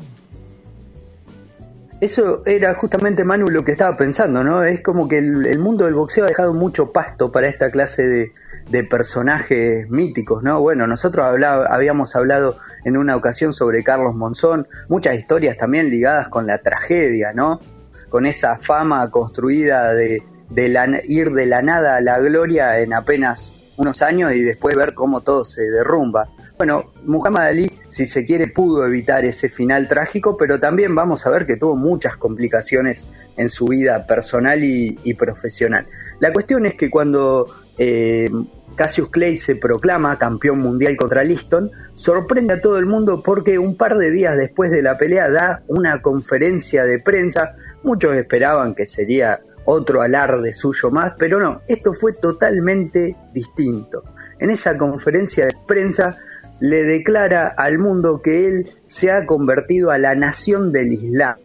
Eso 2.01 2.43
era 2.45 2.75
justamente, 2.75 3.23
Manu, 3.23 3.47
lo 3.47 3.63
que 3.63 3.71
estaba 3.71 3.95
pensando, 3.95 4.43
¿no? 4.43 4.63
Es 4.63 4.81
como 4.81 5.07
que 5.07 5.17
el, 5.17 5.59
mundo 5.59 5.85
del 5.85 5.93
boxeo 5.93 6.25
ha 6.25 6.27
dejado 6.27 6.53
mucho 6.53 6.91
pasto 6.91 7.31
para 7.31 7.47
esta 7.47 7.69
clase 7.69 8.31
de, 8.69 8.83
personajes 8.83 9.89
míticos, 9.89 10.43
¿no? 10.43 10.59
Bueno, 10.59 10.87
nosotros 10.87 11.25
habíamos 11.25 12.15
hablado 12.15 12.57
en 12.83 12.97
una 12.97 13.15
ocasión 13.15 13.53
sobre 13.53 13.83
Carlos 13.83 14.15
Monzón, 14.15 14.67
muchas 14.89 15.15
historias 15.15 15.55
también 15.57 15.89
ligadas 15.89 16.27
con 16.27 16.45
la 16.47 16.57
tragedia, 16.57 17.31
¿no? 17.33 17.61
Con 18.09 18.25
esa 18.25 18.57
fama 18.57 19.09
construida 19.09 19.93
de, 19.93 20.21
de 20.49 21.01
ir 21.05 21.31
de 21.31 21.45
la 21.45 21.61
nada 21.61 21.95
a 21.95 22.01
la 22.01 22.19
gloria 22.19 22.79
en 22.79 22.93
apenas 22.93 23.57
unos 23.77 24.01
años 24.01 24.33
y 24.33 24.41
después 24.41 24.75
ver 24.75 24.93
cómo 24.93 25.21
todo 25.21 25.45
se 25.45 25.69
derrumba. 25.69 26.27
Bueno, 26.57 26.85
Muhammad 27.03 27.47
Ali, 27.47 27.71
si 27.89 28.05
se 28.05 28.25
quiere, 28.25 28.47
pudo 28.47 28.85
evitar 28.85 29.25
ese 29.25 29.49
final 29.49 29.89
trágico, 29.89 30.37
pero 30.37 30.57
también 30.57 30.95
vamos 30.95 31.27
a 31.27 31.29
ver 31.29 31.45
que 31.45 31.57
tuvo 31.57 31.75
muchas 31.75 32.15
complicaciones 32.15 33.09
en 33.35 33.49
su 33.49 33.67
vida 33.67 34.07
personal 34.07 34.63
y, 34.63 35.13
profesional. 35.15 35.85
La 36.21 36.31
cuestión 36.31 36.65
es 36.65 36.75
que 36.75 36.89
cuando 36.89 37.47
eh, 37.77 38.29
Cassius 38.75 39.09
Clay 39.09 39.35
se 39.35 39.55
proclama 39.57 40.17
campeón 40.17 40.59
mundial 40.59 40.95
contra 40.95 41.25
Liston, 41.25 41.71
sorprende 41.93 42.53
a 42.53 42.61
todo 42.61 42.77
el 42.77 42.85
mundo 42.85 43.21
porque 43.21 43.59
un 43.59 43.75
par 43.75 43.97
de 43.97 44.11
días 44.11 44.37
después 44.37 44.71
de 44.71 44.81
la 44.81 44.97
pelea 44.97 45.29
da 45.29 45.63
una 45.67 46.01
conferencia 46.01 46.85
de 46.85 46.99
prensa. 46.99 47.55
Muchos 47.83 48.15
esperaban 48.15 48.75
que 48.75 48.85
sería 48.85 49.41
otro 49.65 50.01
alarde 50.01 50.53
suyo 50.53 50.91
más, 50.91 51.13
pero 51.17 51.39
no, 51.39 51.61
esto 51.67 51.93
fue 51.93 52.13
totalmente 52.13 53.15
distinto. 53.33 54.03
En 54.39 54.49
esa 54.49 54.77
conferencia 54.77 55.45
de 55.45 55.55
prensa 55.65 56.17
le 56.59 56.83
declara 56.83 57.47
al 57.47 57.79
mundo 57.79 58.21
que 58.21 58.47
él 58.47 58.69
se 58.87 59.11
ha 59.11 59.25
convertido 59.25 59.91
a 59.91 59.97
la 59.97 60.15
nación 60.15 60.71
del 60.71 60.93
Islam. 60.93 61.37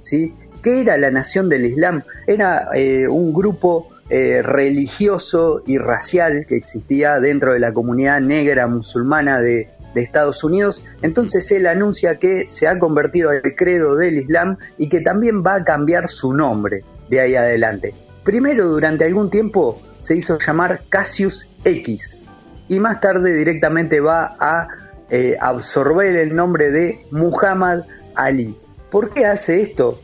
¿sí? 0.00 0.34
¿Qué 0.62 0.80
era 0.80 0.96
la 0.96 1.10
nación 1.10 1.48
del 1.48 1.66
Islam? 1.66 2.02
Era 2.26 2.68
eh, 2.74 3.06
un 3.08 3.32
grupo 3.32 3.88
eh, 4.10 4.42
religioso 4.42 5.62
y 5.66 5.78
racial 5.78 6.46
que 6.46 6.56
existía 6.56 7.20
dentro 7.20 7.52
de 7.52 7.60
la 7.60 7.72
comunidad 7.72 8.20
negra 8.20 8.66
musulmana 8.66 9.40
de, 9.40 9.68
de 9.94 10.02
Estados 10.02 10.44
Unidos. 10.44 10.84
Entonces 11.02 11.50
él 11.52 11.66
anuncia 11.66 12.18
que 12.18 12.46
se 12.48 12.68
ha 12.68 12.78
convertido 12.78 13.30
al 13.30 13.42
credo 13.56 13.96
del 13.96 14.18
Islam 14.18 14.58
y 14.78 14.88
que 14.88 15.00
también 15.00 15.42
va 15.42 15.56
a 15.56 15.64
cambiar 15.64 16.08
su 16.08 16.34
nombre 16.34 16.84
de 17.08 17.20
ahí 17.20 17.34
adelante. 17.36 17.94
Primero, 18.24 18.68
durante 18.68 19.04
algún 19.04 19.30
tiempo, 19.30 19.80
se 20.00 20.16
hizo 20.16 20.38
llamar 20.38 20.82
Cassius 20.88 21.50
X, 21.64 22.23
y 22.68 22.80
más 22.80 23.00
tarde 23.00 23.34
directamente 23.34 24.00
va 24.00 24.36
a 24.38 24.68
eh, 25.10 25.36
absorber 25.40 26.16
el 26.16 26.34
nombre 26.34 26.70
de 26.70 27.06
Muhammad 27.10 27.82
Ali. 28.14 28.56
¿Por 28.90 29.10
qué 29.10 29.26
hace 29.26 29.62
esto? 29.62 30.00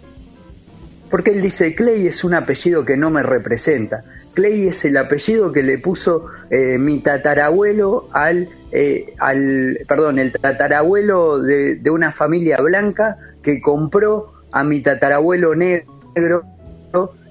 Porque 1.10 1.30
él 1.30 1.42
dice, 1.42 1.74
Clay 1.74 2.06
es 2.06 2.22
un 2.22 2.34
apellido 2.34 2.84
que 2.84 2.96
no 2.96 3.10
me 3.10 3.22
representa. 3.22 4.04
Clay 4.34 4.68
es 4.68 4.84
el 4.84 4.96
apellido 4.96 5.52
que 5.52 5.62
le 5.62 5.78
puso 5.78 6.26
eh, 6.50 6.78
mi 6.78 7.00
tatarabuelo 7.00 8.08
al, 8.12 8.48
eh, 8.70 9.14
al, 9.18 9.80
perdón, 9.88 10.18
el 10.18 10.32
tatarabuelo 10.32 11.40
de, 11.40 11.76
de 11.76 11.90
una 11.90 12.12
familia 12.12 12.58
blanca 12.58 13.16
que 13.42 13.60
compró 13.60 14.34
a 14.52 14.62
mi 14.62 14.82
tatarabuelo 14.82 15.54
negro 15.54 16.44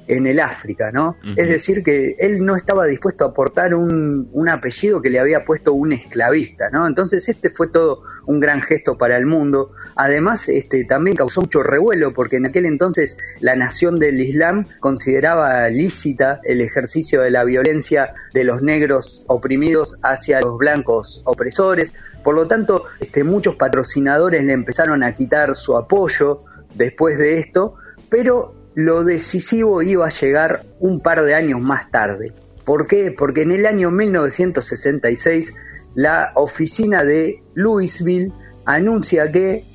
en 0.09 0.25
el 0.25 0.39
África, 0.39 0.91
¿no? 0.91 1.17
Es 1.37 1.47
decir, 1.49 1.83
que 1.83 2.15
él 2.17 2.43
no 2.43 2.55
estaba 2.55 2.87
dispuesto 2.87 3.25
a 3.25 3.27
aportar 3.29 3.75
un, 3.75 4.27
un, 4.33 4.49
apellido 4.49 5.01
que 5.03 5.11
le 5.11 5.19
había 5.19 5.45
puesto 5.45 5.73
un 5.73 5.93
esclavista, 5.93 6.71
¿no? 6.71 6.87
Entonces 6.87 7.29
este 7.29 7.51
fue 7.51 7.67
todo 7.67 8.01
un 8.25 8.39
gran 8.39 8.61
gesto 8.61 8.97
para 8.97 9.17
el 9.17 9.27
mundo. 9.27 9.71
Además, 9.95 10.49
este 10.49 10.83
también 10.85 11.15
causó 11.15 11.41
mucho 11.41 11.61
revuelo 11.61 12.11
porque 12.11 12.37
en 12.37 12.47
aquel 12.47 12.65
entonces 12.65 13.19
la 13.39 13.55
nación 13.55 13.99
del 13.99 14.19
Islam 14.19 14.65
consideraba 14.79 15.69
lícita 15.69 16.41
el 16.43 16.61
ejercicio 16.61 17.21
de 17.21 17.29
la 17.29 17.43
violencia 17.43 18.13
de 18.33 18.43
los 18.43 18.63
negros 18.63 19.25
oprimidos 19.27 19.99
hacia 20.01 20.41
los 20.41 20.57
blancos 20.57 21.21
opresores. 21.25 21.93
Por 22.23 22.33
lo 22.33 22.47
tanto, 22.47 22.85
este, 22.99 23.23
muchos 23.23 23.57
patrocinadores 23.57 24.43
le 24.43 24.53
empezaron 24.53 25.03
a 25.03 25.13
quitar 25.13 25.55
su 25.55 25.77
apoyo 25.77 26.45
después 26.73 27.19
de 27.19 27.37
esto, 27.37 27.75
pero 28.09 28.58
lo 28.79 29.03
decisivo 29.03 29.81
iba 29.81 30.07
a 30.07 30.09
llegar 30.09 30.61
un 30.79 31.01
par 31.01 31.25
de 31.25 31.35
años 31.35 31.61
más 31.61 31.91
tarde. 31.91 32.31
¿Por 32.63 32.87
qué? 32.87 33.11
Porque 33.11 33.41
en 33.41 33.51
el 33.51 33.65
año 33.65 33.91
1966 33.91 35.53
la 35.95 36.31
oficina 36.35 37.03
de 37.03 37.43
Louisville 37.55 38.31
anuncia 38.63 39.29
que 39.29 39.65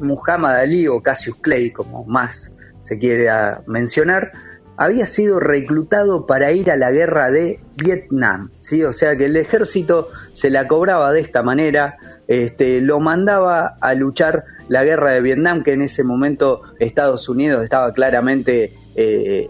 Muhammad 0.00 0.56
Ali 0.56 0.86
o 0.86 1.00
Cassius 1.00 1.36
Clay, 1.36 1.70
como 1.70 2.04
más 2.04 2.54
se 2.80 2.98
quiere 2.98 3.30
mencionar, 3.66 4.32
había 4.76 5.06
sido 5.06 5.40
reclutado 5.40 6.26
para 6.26 6.52
ir 6.52 6.70
a 6.70 6.76
la 6.76 6.90
guerra 6.90 7.30
de 7.30 7.60
Vietnam, 7.76 8.50
¿sí? 8.60 8.82
O 8.84 8.92
sea 8.92 9.16
que 9.16 9.24
el 9.26 9.36
ejército 9.36 10.10
se 10.32 10.50
la 10.50 10.68
cobraba 10.68 11.12
de 11.12 11.20
esta 11.20 11.42
manera, 11.42 11.96
este, 12.28 12.80
lo 12.80 13.00
mandaba 13.00 13.76
a 13.80 13.94
luchar 13.94 14.44
la 14.68 14.84
guerra 14.84 15.12
de 15.12 15.20
Vietnam, 15.20 15.62
que 15.62 15.72
en 15.72 15.82
ese 15.82 16.04
momento 16.04 16.62
Estados 16.78 17.28
Unidos 17.28 17.64
estaba 17.64 17.92
claramente 17.92 18.72
eh, 18.94 19.48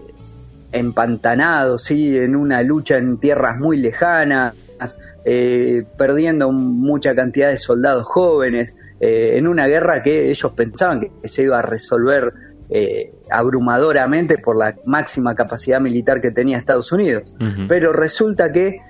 empantanado, 0.73 1.79
¿sí? 1.79 2.17
en 2.17 2.37
una 2.37 2.63
lucha 2.63 2.99
en 2.99 3.19
tierras 3.19 3.59
muy 3.59 3.79
lejanas, 3.79 4.55
eh, 5.25 5.85
perdiendo 5.97 6.53
mucha 6.53 7.15
cantidad 7.15 7.49
de 7.49 7.57
soldados 7.57 8.05
jóvenes, 8.05 8.77
eh, 9.01 9.37
en 9.37 9.47
una 9.47 9.67
guerra 9.67 10.03
que 10.03 10.31
ellos 10.31 10.53
pensaban 10.53 11.01
que 11.01 11.29
se 11.29 11.43
iba 11.43 11.59
a 11.59 11.63
resolver 11.63 12.33
abrumadoramente 13.31 14.39
por 14.39 14.57
la 14.57 14.77
máxima 14.85 15.35
capacidad 15.35 15.81
militar 15.81 16.21
que 16.21 16.31
tenía 16.31 16.59
Estados 16.59 16.93
Unidos. 16.93 17.35
Pero 17.69 17.93
resulta 17.93 18.53
que 18.53 18.81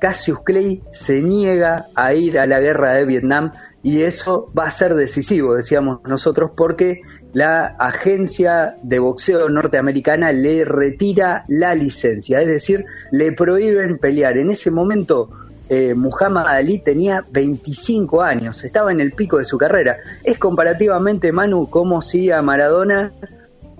Cassius 0.00 0.40
Clay 0.42 0.82
se 0.90 1.22
niega 1.22 1.86
a 1.94 2.12
ir 2.14 2.38
a 2.38 2.46
la 2.46 2.60
guerra 2.60 2.94
de 2.94 3.06
Vietnam 3.06 3.52
y 3.82 4.02
eso 4.02 4.50
va 4.58 4.64
a 4.64 4.70
ser 4.70 4.94
decisivo, 4.94 5.54
decíamos 5.54 6.00
nosotros, 6.04 6.50
porque 6.56 7.02
la 7.32 7.66
agencia 7.78 8.74
de 8.82 8.98
boxeo 8.98 9.48
norteamericana 9.48 10.32
le 10.32 10.64
retira 10.64 11.44
la 11.46 11.74
licencia, 11.74 12.40
es 12.40 12.48
decir, 12.48 12.84
le 13.12 13.30
prohíben 13.30 13.98
pelear. 13.98 14.38
En 14.38 14.50
ese 14.50 14.72
momento 14.72 15.30
eh, 15.68 15.94
Muhammad 15.94 16.46
Ali 16.46 16.78
tenía 16.78 17.24
25 17.30 18.22
años, 18.22 18.62
estaba 18.64 18.92
en 18.92 19.00
el 19.00 19.12
pico 19.12 19.38
de 19.38 19.44
su 19.44 19.58
carrera. 19.58 19.98
Es 20.22 20.38
comparativamente, 20.38 21.32
Manu, 21.32 21.68
como 21.68 22.02
si 22.02 22.30
a 22.30 22.40
Maradona 22.42 23.12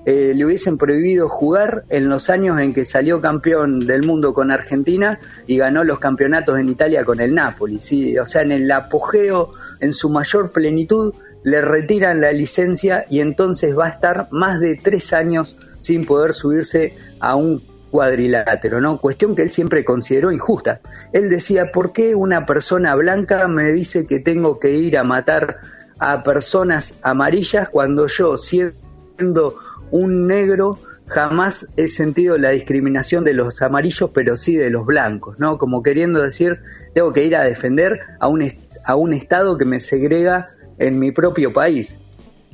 eh, 0.05 0.35
le 0.35 0.45
hubiesen 0.45 0.79
prohibido 0.79 1.29
jugar 1.29 1.85
en 1.89 2.09
los 2.09 2.31
años 2.31 2.61
en 2.61 2.73
que 2.73 2.85
salió 2.85 3.21
campeón 3.21 3.81
del 3.81 4.07
mundo 4.07 4.35
con 4.35 4.53
Argentina 4.53 5.19
y 5.49 5.59
ganó 5.59 5.83
los 5.83 5.99
campeonatos 5.99 6.59
en 6.59 6.69
Italia 6.69 7.05
con 7.05 7.21
el 7.21 7.35
Napoli. 7.35 7.79
O 8.19 8.27
sea, 8.27 8.43
en 8.43 8.53
el 8.53 8.71
apogeo, 8.71 9.51
en 9.81 9.93
su 9.93 10.09
mayor 10.09 10.53
plenitud, 10.53 11.13
le 11.43 11.61
retiran 11.61 12.21
la 12.21 12.33
licencia 12.33 13.07
y 13.09 13.21
entonces 13.21 13.77
va 13.77 13.87
a 13.87 13.91
estar 13.91 14.29
más 14.31 14.59
de 14.59 14.77
tres 14.77 15.13
años 15.13 15.57
sin 15.79 16.05
poder 16.05 16.33
subirse 16.33 16.97
a 17.21 17.37
un 17.37 17.63
cuadrilátero, 17.91 18.81
¿no? 18.81 19.01
Cuestión 19.01 19.35
que 19.35 19.43
él 19.43 19.51
siempre 19.51 19.85
consideró 19.85 20.33
injusta. 20.33 20.81
Él 21.13 21.29
decía, 21.29 21.73
¿por 21.73 21.93
qué 21.93 22.15
una 22.15 22.47
persona 22.47 22.95
blanca 22.95 23.49
me 23.49 23.73
dice 23.73 24.07
que 24.07 24.19
tengo 24.19 24.59
que 24.59 24.73
ir 24.73 24.99
a 24.99 25.05
matar 25.05 25.59
a 25.99 26.23
personas 26.23 26.99
amarillas 27.03 27.69
cuando 27.69 28.07
yo, 28.07 28.37
siendo 28.37 29.57
un 29.91 30.27
negro 30.27 30.79
jamás 31.07 31.73
he 31.77 31.89
sentido 31.89 32.37
la 32.37 32.51
discriminación 32.51 33.25
de 33.25 33.33
los 33.33 33.63
amarillos, 33.63 34.11
pero 34.13 34.37
sí 34.37 34.57
de 34.57 34.71
los 34.71 34.85
blancos, 34.85 35.39
¿no? 35.39 35.59
Como 35.59 35.83
queriendo 35.83 36.21
decir, 36.21 36.61
tengo 36.95 37.13
que 37.13 37.25
ir 37.25 37.37
a 37.37 37.45
defender 37.45 38.01
a 38.19 38.29
un, 38.29 38.53
a 38.85 38.97
un 38.97 39.13
Estado 39.13 39.57
que 39.57 39.65
me 39.65 39.81
segrega 39.81 40.51
en 40.79 40.99
mi 40.99 41.13
propio 41.13 41.53
país. 41.53 42.01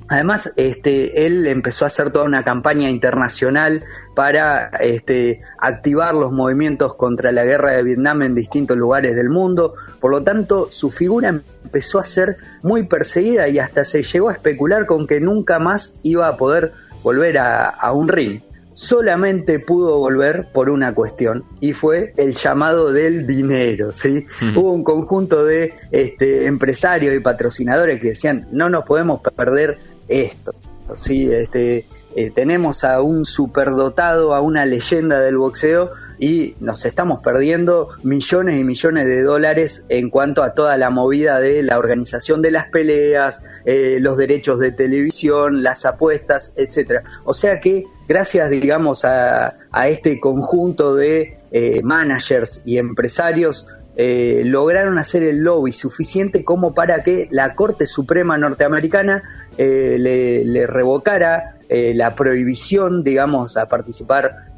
Además, 0.09 0.52
este, 0.56 1.26
él 1.26 1.47
empezó 1.47 1.85
a 1.85 1.87
hacer 1.87 2.11
toda 2.11 2.25
una 2.25 2.44
campaña 2.44 2.90
internacional 2.90 3.82
para 4.14 4.68
este, 4.80 5.40
activar 5.59 6.14
los 6.14 6.32
movimientos 6.32 6.94
contra 6.94 7.32
la 7.32 7.44
guerra 7.44 7.73
de 7.73 7.82
Vietnam 7.82 8.23
en 8.23 8.35
distintos 8.35 8.76
lugares 8.76 9.14
del 9.14 9.30
mundo. 9.30 9.75
Por 10.00 10.11
lo 10.11 10.23
tanto, 10.23 10.68
su 10.71 10.90
figura 10.90 11.40
empezó 11.64 11.99
a 11.99 12.04
ser 12.04 12.37
muy 12.62 12.85
perseguida 12.85 13.49
y 13.49 13.59
hasta 13.59 13.85
se 13.85 14.02
llegó 14.02 14.28
a 14.28 14.35
especular 14.35 14.87
con 14.87 15.06
que 15.06 15.21
nunca 15.21 15.59
más 15.59 15.99
iba 16.02 16.28
a 16.28 16.37
poder 16.37 16.73
volver 17.02 17.38
a, 17.38 17.92
un 17.92 18.09
ring. 18.09 18.40
Solamente 18.75 19.59
pudo 19.59 19.99
volver 19.99 20.49
por 20.50 20.71
una 20.71 20.94
cuestión 20.94 21.44
y 21.61 21.75
fue 21.75 22.14
el 22.16 22.35
llamado 22.35 22.90
del 22.90 23.26
dinero, 23.26 23.92
¿sí? 23.92 24.25
Hubo 24.56 24.73
un 24.73 24.82
conjunto 24.82 25.44
de 25.44 25.75
este, 25.90 26.47
empresarios 26.47 27.14
y 27.14 27.21
patrocinadores 27.21 28.00
que 28.00 28.09
decían, 28.09 28.49
no 28.50 28.71
nos 28.71 28.85
podemos 28.85 29.21
perder 29.21 29.78
esto, 30.21 30.54
¿sí? 30.95 31.33
Este, 31.33 31.87
eh, 32.14 32.31
tenemos 32.31 32.85
a 32.85 33.00
un 33.00 33.25
superdotado, 33.25 34.35
a 34.35 34.40
una 34.40 34.66
leyenda 34.66 35.21
del 35.21 35.38
boxeo 35.38 35.92
y 36.19 36.54
nos 36.61 36.85
estamos 36.85 37.23
perdiendo 37.23 37.88
millones 38.02 38.61
y 38.61 38.64
millones 38.64 39.07
de 39.07 39.23
dólares 39.23 39.87
en 39.88 40.11
cuanto 40.11 40.42
a 40.42 40.52
toda 40.52 40.76
la 40.76 40.90
movida 40.90 41.40
de 41.40 41.62
la 41.62 41.78
organización 41.78 42.42
de 42.42 42.50
las 42.50 42.69
peleas, 42.69 43.42
eh, 43.64 43.97
los 44.00 44.19
derechos 44.19 44.59
de 44.59 44.73
televisión, 44.73 45.62
las 45.62 45.87
apuestas, 45.87 46.52
etcétera. 46.57 47.02
O 47.25 47.33
sea 47.33 47.61
que 47.61 47.87
gracias, 48.07 48.50
digamos, 48.50 49.04
a, 49.04 49.54
este 49.88 50.21
conjunto 50.21 50.95
de 50.95 51.38
eh, 51.50 51.81
managers 51.83 52.61
y 52.66 52.76
empresarios 52.76 53.66
eh, 53.94 54.42
lograron 54.44 54.99
hacer 54.99 55.22
el 55.22 55.42
lobby 55.42 55.72
suficiente 55.72 56.44
como 56.44 56.75
para 56.75 57.02
que 57.02 57.28
la 57.30 57.54
Corte 57.54 57.84
Suprema 57.84 58.38
norteamericana 58.38 59.22
eh, 59.58 59.96
le, 59.99 60.66
revocara 60.66 61.56
eh, 61.68 61.92
la 61.94 62.14
prohibición, 62.14 63.04
digamos, 63.04 63.56
a 63.56 63.66
participar 63.66 64.52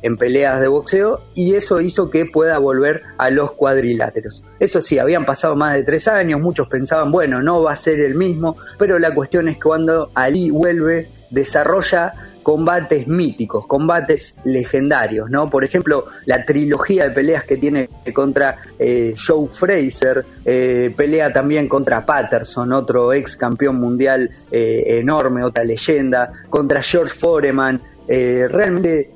en 0.00 0.16
peleas 0.16 0.60
de 0.60 0.68
boxeo 0.68 1.20
y 1.34 1.54
eso 1.54 1.80
hizo 1.80 2.08
que 2.08 2.24
pueda 2.24 2.56
volver 2.58 3.02
a 3.18 3.30
los 3.30 3.52
cuadriláteros. 3.52 4.42
Eso 4.58 4.80
sí, 4.80 4.98
habían 4.98 5.24
pasado 5.24 5.56
más 5.56 5.74
de 5.74 5.82
tres 5.82 6.08
años, 6.08 6.40
muchos 6.40 6.68
pensaban, 6.68 7.12
bueno, 7.12 7.42
no 7.42 7.62
va 7.62 7.72
a 7.72 7.76
ser 7.76 8.00
el 8.00 8.14
mismo, 8.14 8.56
pero 8.78 8.98
la 8.98 9.14
cuestión 9.14 9.48
es 9.48 9.56
que 9.56 9.62
cuando 9.62 10.10
Ali 10.14 10.50
vuelve, 10.50 11.10
desarrolla 11.30 12.12
combates 12.48 13.06
míticos, 13.06 13.66
combates 13.66 14.40
legendarios, 14.42 15.28
¿no? 15.28 15.50
Por 15.50 15.64
ejemplo, 15.64 16.06
la 16.24 16.46
trilogía 16.46 17.04
de 17.04 17.10
peleas 17.10 17.44
que 17.44 17.58
tiene 17.58 17.90
contra 18.14 18.56
eh, 18.78 19.12
Joe 19.14 19.48
Fraser, 19.50 20.24
eh, 20.46 20.90
pelea 20.96 21.30
también 21.30 21.68
contra 21.68 22.06
Patterson, 22.06 22.72
otro 22.72 23.12
ex 23.12 23.36
campeón 23.36 23.78
mundial 23.78 24.30
eh, 24.50 24.82
enorme, 24.98 25.44
otra 25.44 25.62
leyenda, 25.62 26.32
contra 26.48 26.80
George 26.80 27.12
Foreman, 27.12 27.82
realmente 28.08 29.10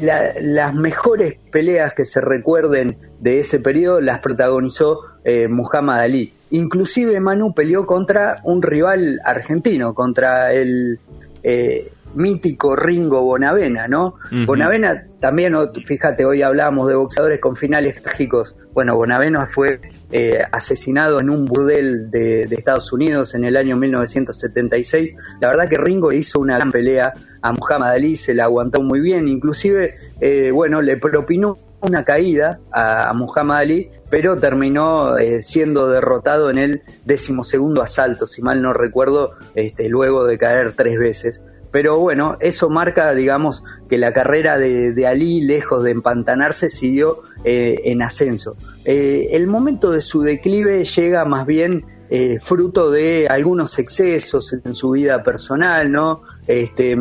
las 0.00 0.74
mejores 0.74 1.36
peleas 1.52 1.92
que 1.92 2.06
se 2.06 2.22
recuerden 2.22 2.96
de 3.20 3.40
ese 3.40 3.60
periodo 3.60 4.00
las 4.00 4.20
protagonizó 4.20 5.00
Muhammad 5.50 6.00
Ali. 6.00 6.32
Inclusive 6.52 7.20
Manu 7.20 7.52
peleó 7.52 7.84
contra 7.84 8.36
un 8.44 8.62
rival 8.62 9.20
argentino, 9.22 9.92
contra 9.92 10.54
el 10.54 10.98
mítico 12.16 12.74
Ringo 12.74 13.22
Bonavena, 13.22 13.86
¿no? 13.88 14.16
Bonavena 14.46 15.06
también, 15.20 15.54
fíjate, 15.84 16.24
hoy 16.24 16.42
hablamos 16.42 16.88
de 16.88 16.94
boxeadores 16.94 17.40
con 17.40 17.56
finales 17.56 18.02
trágicos. 18.02 18.56
Bueno, 18.72 18.96
Bonavena 18.96 19.46
fue 19.46 19.80
eh, 20.12 20.38
asesinado 20.52 21.20
en 21.20 21.30
un 21.30 21.46
burdel 21.46 22.10
de, 22.10 22.44
Estados 22.50 22.92
Unidos 22.92 23.34
en 23.34 23.44
el 23.44 23.56
año 23.56 23.76
1976. 23.76 25.14
La 25.40 25.48
verdad 25.48 25.68
que 25.68 25.78
Ringo 25.78 26.12
hizo 26.12 26.40
una 26.40 26.56
gran 26.56 26.72
pelea 26.72 27.12
a 27.42 27.52
Muhammad 27.52 27.90
Ali, 27.90 28.16
se 28.16 28.34
la 28.34 28.44
aguantó 28.44 28.82
muy 28.82 29.00
bien, 29.00 29.28
inclusive, 29.28 29.94
eh, 30.20 30.50
bueno, 30.50 30.82
le 30.82 30.96
propinó 30.96 31.58
una 31.80 32.04
caída 32.04 32.60
a, 32.72 33.12
Muhammad 33.14 33.58
Ali, 33.58 33.90
pero 34.10 34.36
terminó 34.36 35.18
eh, 35.18 35.42
siendo 35.42 35.88
derrotado 35.88 36.50
en 36.50 36.58
el 36.58 36.82
decimosegundo 37.04 37.82
asalto, 37.82 38.26
si 38.26 38.42
mal 38.42 38.62
no 38.62 38.72
recuerdo, 38.72 39.34
este, 39.54 39.88
luego 39.88 40.24
de 40.24 40.38
caer 40.38 40.72
tres 40.72 40.98
veces. 40.98 41.42
Pero 41.76 42.00
bueno, 42.00 42.38
eso 42.40 42.70
marca, 42.70 43.12
digamos, 43.12 43.62
que 43.86 43.98
la 43.98 44.14
carrera 44.14 44.56
de, 44.56 45.06
Ali, 45.06 45.42
lejos 45.42 45.84
de 45.84 45.90
empantanarse, 45.90 46.70
siguió 46.70 47.20
eh, 47.44 47.82
en 47.84 48.00
ascenso. 48.00 48.56
Eh, 48.86 49.28
el 49.32 49.46
momento 49.46 49.90
de 49.90 50.00
su 50.00 50.22
declive 50.22 50.86
llega 50.86 51.26
más 51.26 51.44
bien 51.46 51.84
eh, 52.08 52.38
fruto 52.40 52.90
de 52.90 53.28
algunos 53.28 53.78
excesos 53.78 54.54
en 54.54 54.72
su 54.72 54.92
vida 54.92 55.22
personal, 55.22 55.92
¿no? 55.92 56.22
Este, 56.46 56.96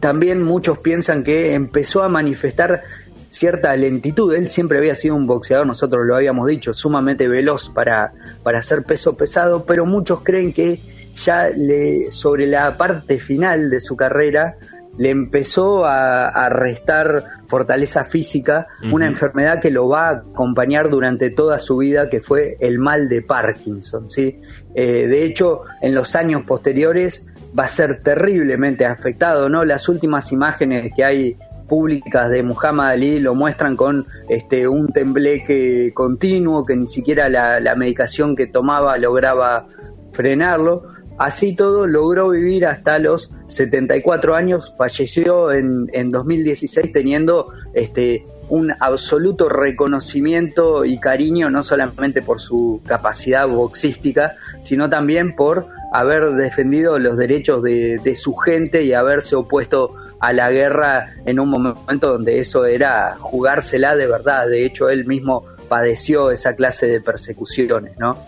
también 0.00 0.42
muchos 0.42 0.78
piensan 0.78 1.22
que 1.22 1.52
empezó 1.52 2.02
a 2.02 2.08
manifestar 2.08 2.84
cierta 3.28 3.76
lentitud. 3.76 4.34
Él 4.34 4.48
siempre 4.48 4.78
había 4.78 4.94
sido 4.94 5.14
un 5.14 5.26
boxeador, 5.26 5.66
nosotros 5.66 6.06
lo 6.06 6.16
habíamos 6.16 6.46
dicho, 6.46 6.72
sumamente 6.72 7.28
veloz 7.28 7.68
para, 7.68 8.14
para 8.42 8.60
hacer 8.60 8.82
peso 8.84 9.14
pesado, 9.14 9.66
pero 9.66 9.84
muchos 9.84 10.22
creen 10.22 10.54
que 10.54 10.80
ya 11.14 11.48
le, 11.48 12.10
sobre 12.10 12.46
la 12.46 12.76
parte 12.76 13.18
final 13.18 13.70
de 13.70 13.80
su 13.80 13.96
carrera 13.96 14.56
le 14.96 15.10
empezó 15.10 15.84
a, 15.86 16.48
restar 16.50 17.24
fortaleza 17.46 18.04
física, 18.04 18.68
una 18.92 19.06
enfermedad 19.06 19.60
que 19.60 19.70
lo 19.70 19.88
va 19.88 20.08
a 20.08 20.12
acompañar 20.12 20.88
durante 20.88 21.30
toda 21.30 21.58
su 21.58 21.78
vida, 21.78 22.08
que 22.08 22.20
fue 22.20 22.56
el 22.60 22.78
mal 22.78 23.08
de 23.08 23.22
Parkinson. 23.22 24.08
¿sí? 24.08 24.40
Eh, 24.74 25.06
de 25.06 25.24
hecho, 25.24 25.62
en 25.80 25.94
los 25.94 26.14
años 26.14 26.44
posteriores 26.44 27.26
va 27.58 27.64
a 27.64 27.68
ser 27.68 28.00
terriblemente 28.02 28.86
afectado. 28.86 29.48
¿no? 29.48 29.64
Las 29.64 29.88
últimas 29.88 30.32
imágenes 30.32 30.92
que 30.94 31.04
hay 31.04 31.36
públicas 31.68 32.30
de 32.30 32.42
Muhammad 32.42 32.90
Ali 32.90 33.20
lo 33.20 33.34
muestran 33.34 33.74
con 33.76 34.06
este, 34.28 34.68
un 34.68 34.92
tembleque 34.92 35.92
continuo, 35.92 36.64
que 36.64 36.76
ni 36.76 36.86
siquiera 36.86 37.28
la, 37.28 37.58
la 37.58 37.74
medicación 37.74 38.36
que 38.36 38.46
tomaba 38.46 38.96
lograba 38.98 39.66
frenarlo 40.12 40.93
Así 41.18 41.54
todo, 41.54 41.86
logró 41.86 42.30
vivir 42.30 42.66
hasta 42.66 42.98
los 42.98 43.30
74 43.46 44.34
años, 44.34 44.74
falleció 44.76 45.52
en, 45.52 45.88
en 45.92 46.10
2016 46.10 46.92
teniendo 46.92 47.52
este, 47.72 48.26
un 48.48 48.72
absoluto 48.80 49.48
reconocimiento 49.48 50.84
y 50.84 50.98
cariño, 50.98 51.50
no 51.50 51.62
solamente 51.62 52.22
por 52.22 52.40
su 52.40 52.80
capacidad 52.86 53.46
boxística, 53.46 54.36
sino 54.60 54.90
también 54.90 55.36
por 55.36 55.68
haber 55.92 56.32
defendido 56.32 56.98
los 56.98 57.16
derechos 57.16 57.62
de, 57.62 58.00
de, 58.02 58.16
su 58.16 58.34
gente 58.34 58.82
y 58.82 58.92
haberse 58.92 59.36
opuesto 59.36 59.94
a 60.18 60.32
la 60.32 60.50
guerra 60.50 61.14
en 61.24 61.38
un 61.38 61.48
momento 61.48 62.10
donde 62.10 62.40
eso 62.40 62.66
era 62.66 63.16
jugársela 63.20 63.94
de 63.94 64.08
verdad. 64.08 64.48
De 64.48 64.64
hecho, 64.64 64.88
él 64.88 65.06
mismo 65.06 65.44
padeció 65.68 66.32
esa 66.32 66.56
clase 66.56 66.86
de 66.86 67.00
persecuciones, 67.00 67.96
¿no? 67.98 68.18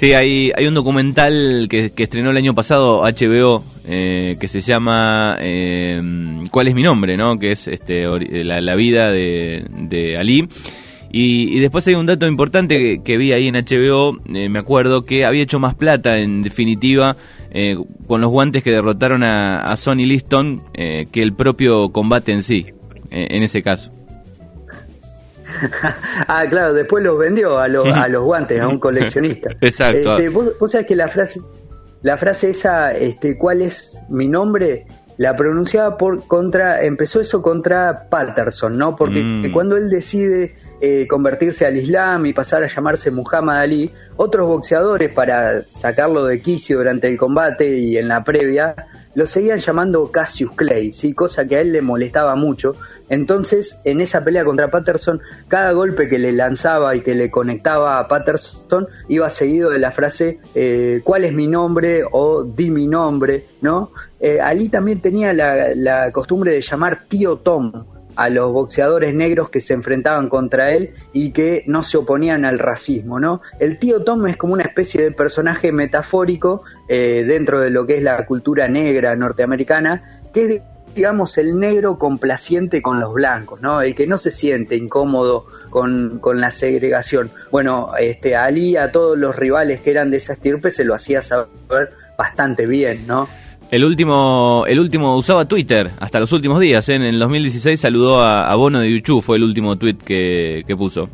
Sí, 0.00 0.14
hay, 0.14 0.50
hay 0.56 0.66
un 0.66 0.72
documental 0.72 1.66
que, 1.68 1.92
estrenó 1.94 2.30
el 2.30 2.36
año 2.38 2.54
pasado 2.54 3.02
HBO 3.02 3.62
eh, 3.84 4.38
que 4.40 4.48
se 4.48 4.62
llama 4.62 5.36
eh, 5.40 6.00
¿Cuál 6.50 6.68
es 6.68 6.74
mi 6.74 6.82
nombre? 6.82 7.18
¿no? 7.18 7.38
Que 7.38 7.52
es 7.52 7.68
este, 7.68 8.06
la, 8.42 8.76
vida 8.76 9.10
de, 9.10 9.66
de 9.68 10.16
Ali. 10.16 10.48
Y, 11.12 11.60
después 11.60 11.86
hay 11.86 11.96
un 11.96 12.06
dato 12.06 12.26
importante 12.26 13.02
que, 13.04 13.16
vi 13.18 13.34
ahí 13.34 13.48
en 13.48 13.56
HBO, 13.56 14.16
eh, 14.34 14.48
me 14.48 14.60
acuerdo, 14.60 15.02
que 15.02 15.26
había 15.26 15.42
hecho 15.42 15.58
más 15.58 15.74
plata 15.74 16.16
en 16.16 16.42
definitiva 16.42 17.14
con 18.06 18.22
los 18.22 18.30
guantes 18.30 18.62
que 18.62 18.70
derrotaron 18.70 19.22
a, 19.22 19.70
a 19.70 19.76
Sonny 19.76 20.06
Liston 20.06 20.62
que 20.72 21.08
el 21.12 21.34
propio 21.34 21.92
combate 21.92 22.32
en 22.32 22.42
sí, 22.42 22.68
en 23.10 23.42
ese 23.42 23.60
caso. 23.60 23.99
ah, 26.28 26.44
claro, 26.48 26.74
después 26.74 27.04
los 27.04 27.18
vendió 27.18 27.58
a, 27.58 27.68
los 27.68 27.86
a 27.86 28.08
los 28.08 28.24
guantes, 28.24 28.60
a 28.60 28.68
un 28.68 28.78
coleccionista. 28.78 29.50
Exacto. 29.60 30.16
Este, 30.16 30.28
¿vos, 30.28 30.70
sabés 30.70 30.86
que 30.86 30.96
la 30.96 31.08
frase, 31.08 31.40
la 32.02 32.16
frase 32.16 32.50
esa, 32.50 32.92
este, 32.94 33.36
¿cuál 33.36 33.62
es 33.62 34.00
mi 34.08 34.28
nombre? 34.28 34.86
La 35.16 35.36
pronunciaba 35.36 35.98
por 35.98 36.26
contra, 36.26 36.82
empezó 36.82 37.20
eso 37.20 37.42
contra 37.42 38.08
Patterson, 38.08 38.78
¿no? 38.78 38.96
Porque 38.96 39.22
mm. 39.22 39.52
cuando 39.52 39.76
él 39.76 39.90
decide 39.90 40.54
eh, 40.80 41.06
convertirse 41.06 41.66
al 41.66 41.76
Islam 41.76 42.24
y 42.24 42.32
pasar 42.32 42.64
a 42.64 42.66
llamarse 42.66 43.10
Muhammad 43.10 43.58
Ali, 43.58 43.90
otros 44.16 44.48
boxeadores, 44.48 45.12
para 45.12 45.62
sacarlo 45.62 46.24
de 46.24 46.40
quicio 46.40 46.78
durante 46.78 47.06
el 47.06 47.18
combate 47.18 47.76
y 47.76 47.98
en 47.98 48.08
la 48.08 48.24
previa, 48.24 48.74
lo 49.14 49.26
seguían 49.26 49.58
llamando 49.58 50.10
Cassius 50.10 50.52
Clay, 50.52 50.92
¿sí? 50.92 51.14
cosa 51.14 51.46
que 51.46 51.56
a 51.56 51.60
él 51.60 51.72
le 51.72 51.82
molestaba 51.82 52.36
mucho. 52.36 52.76
Entonces, 53.08 53.80
en 53.84 54.00
esa 54.00 54.22
pelea 54.24 54.44
contra 54.44 54.70
Patterson, 54.70 55.20
cada 55.48 55.72
golpe 55.72 56.08
que 56.08 56.18
le 56.18 56.32
lanzaba 56.32 56.94
y 56.94 57.02
que 57.02 57.14
le 57.14 57.30
conectaba 57.30 57.98
a 57.98 58.06
Patterson 58.06 58.86
iba 59.08 59.28
seguido 59.28 59.70
de 59.70 59.78
la 59.78 59.90
frase 59.90 60.38
eh, 60.54 61.00
¿cuál 61.04 61.24
es 61.24 61.32
mi 61.32 61.46
nombre? 61.46 62.02
o 62.10 62.44
di 62.44 62.70
mi 62.70 62.86
nombre, 62.86 63.46
¿no? 63.60 63.92
Eh, 64.20 64.40
Ali 64.40 64.68
también 64.68 65.00
tenía 65.00 65.32
la, 65.32 65.74
la 65.74 66.12
costumbre 66.12 66.52
de 66.52 66.60
llamar 66.60 67.04
tío 67.08 67.38
Tom 67.38 67.72
a 68.16 68.28
los 68.28 68.52
boxeadores 68.52 69.14
negros 69.14 69.50
que 69.50 69.60
se 69.60 69.74
enfrentaban 69.74 70.28
contra 70.28 70.72
él 70.72 70.94
y 71.12 71.32
que 71.32 71.64
no 71.66 71.82
se 71.82 71.98
oponían 71.98 72.44
al 72.44 72.58
racismo, 72.58 73.20
¿no? 73.20 73.40
El 73.58 73.78
tío 73.78 74.02
Tom 74.04 74.26
es 74.26 74.36
como 74.36 74.54
una 74.54 74.64
especie 74.64 75.02
de 75.02 75.12
personaje 75.12 75.72
metafórico 75.72 76.62
eh, 76.88 77.24
dentro 77.26 77.60
de 77.60 77.70
lo 77.70 77.86
que 77.86 77.96
es 77.96 78.02
la 78.02 78.24
cultura 78.26 78.68
negra 78.68 79.16
norteamericana, 79.16 80.22
que 80.32 80.44
es 80.44 80.62
digamos, 80.94 81.38
el 81.38 81.58
negro 81.58 81.98
complaciente 81.98 82.82
con 82.82 83.00
los 83.00 83.14
blancos, 83.14 83.60
¿no? 83.60 83.80
El 83.80 83.94
que 83.94 84.06
no 84.06 84.18
se 84.18 84.30
siente 84.30 84.76
incómodo 84.76 85.46
con, 85.70 86.18
con, 86.18 86.40
la 86.40 86.50
segregación. 86.50 87.30
Bueno, 87.50 87.92
este, 87.98 88.36
Ali, 88.36 88.76
a 88.76 88.90
todos 88.90 89.16
los 89.16 89.36
rivales 89.36 89.80
que 89.80 89.90
eran 89.90 90.10
de 90.10 90.16
esa 90.16 90.32
estirpe, 90.32 90.70
se 90.70 90.84
lo 90.84 90.94
hacía 90.94 91.22
saber 91.22 91.92
bastante 92.18 92.66
bien, 92.66 93.06
¿no? 93.06 93.28
El 93.70 93.84
último, 93.84 94.64
el 94.66 94.80
último 94.80 95.16
usaba 95.16 95.44
Twitter 95.44 95.92
hasta 96.00 96.18
los 96.18 96.32
últimos 96.32 96.58
días. 96.60 96.88
¿eh? 96.88 96.94
En 96.94 97.02
el 97.02 97.20
2016 97.20 97.78
saludó 97.78 98.20
a, 98.20 98.52
Bono 98.56 98.80
de 98.80 98.90
YouTube, 98.90 99.22
fue 99.22 99.36
el 99.36 99.44
último 99.44 99.76
tweet 99.76 99.98
que, 100.04 100.64
puso. 100.76 101.08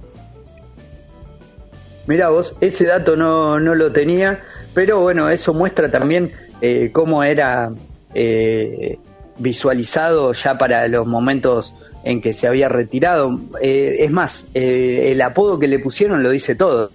Mira 2.07 2.31
vos, 2.31 2.57
ese 2.61 2.87
dato 2.87 3.15
no, 3.15 3.59
no, 3.61 3.75
lo 3.75 3.93
tenía, 3.93 4.41
pero 4.73 5.01
bueno, 5.01 5.29
eso 5.29 5.53
muestra 5.53 5.91
también 5.91 6.33
eh, 6.63 6.91
cómo 6.93 7.23
era 7.25 7.71
eh, 8.15 8.99
visualizado 9.39 10.33
ya 10.33 10.57
para 10.57 10.89
los 10.89 11.07
momentos 11.07 11.75
en 12.05 12.23
que 12.23 12.33
se 12.33 12.47
había 12.47 12.71
retirado. 12.71 13.39
Eh, 13.61 13.97
es 13.99 14.11
más, 14.11 14.49
el 14.55 15.21
apodo 15.21 15.59
que 15.59 15.69
le 15.69 15.79
pusieron 15.79 16.23
lo 16.23 16.31
dice 16.31 16.55
todo, 16.55 16.91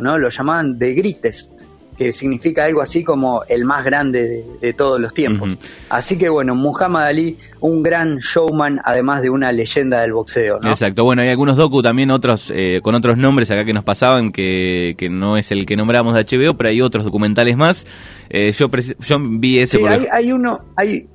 ¿no? 0.00 0.18
Lo 0.18 0.30
llamaban 0.30 0.78
The 0.78 0.94
Greatest, 0.94 1.62
que 2.00 2.12
significa 2.12 2.64
algo 2.64 2.80
así 2.80 3.04
como 3.04 3.42
el 3.46 3.66
más 3.66 3.84
grande 3.84 4.42
de, 4.58 4.72
todos 4.72 4.98
los 4.98 5.12
tiempos. 5.12 5.58
Así 5.90 6.16
que 6.16 6.30
bueno, 6.30 6.54
Muhammad 6.54 7.08
Ali, 7.08 7.36
un 7.60 7.82
gran 7.82 8.20
showman, 8.20 8.80
además 8.82 9.20
de 9.20 9.28
una 9.28 9.52
leyenda 9.52 10.00
del 10.00 10.14
boxeo, 10.14 10.60
¿no? 10.62 10.70
Exacto, 10.70 11.04
bueno, 11.04 11.20
hay 11.20 11.28
algunos 11.28 11.58
docu 11.58 11.82
también, 11.82 12.10
otros 12.10 12.50
eh, 12.56 12.80
con 12.82 12.94
otros 12.94 13.18
nombres 13.18 13.50
acá 13.50 13.66
que 13.66 13.74
nos 13.74 13.84
pasaban, 13.84 14.32
que, 14.32 14.94
que 14.96 15.10
no 15.10 15.36
es 15.36 15.52
el 15.52 15.66
que 15.66 15.76
nombramos 15.76 16.14
de 16.14 16.24
HBO, 16.24 16.54
pero 16.54 16.70
hay 16.70 16.80
otros 16.80 17.04
documentales 17.04 17.58
más. 17.58 17.86
yo, 18.30 18.70
yo 18.98 19.18
vi 19.20 19.58
ese... 19.58 19.76
Sí, 19.76 19.84
hay, 19.84 20.06
hay 20.10 20.32
uno, 20.32 20.58
hay 20.76 21.06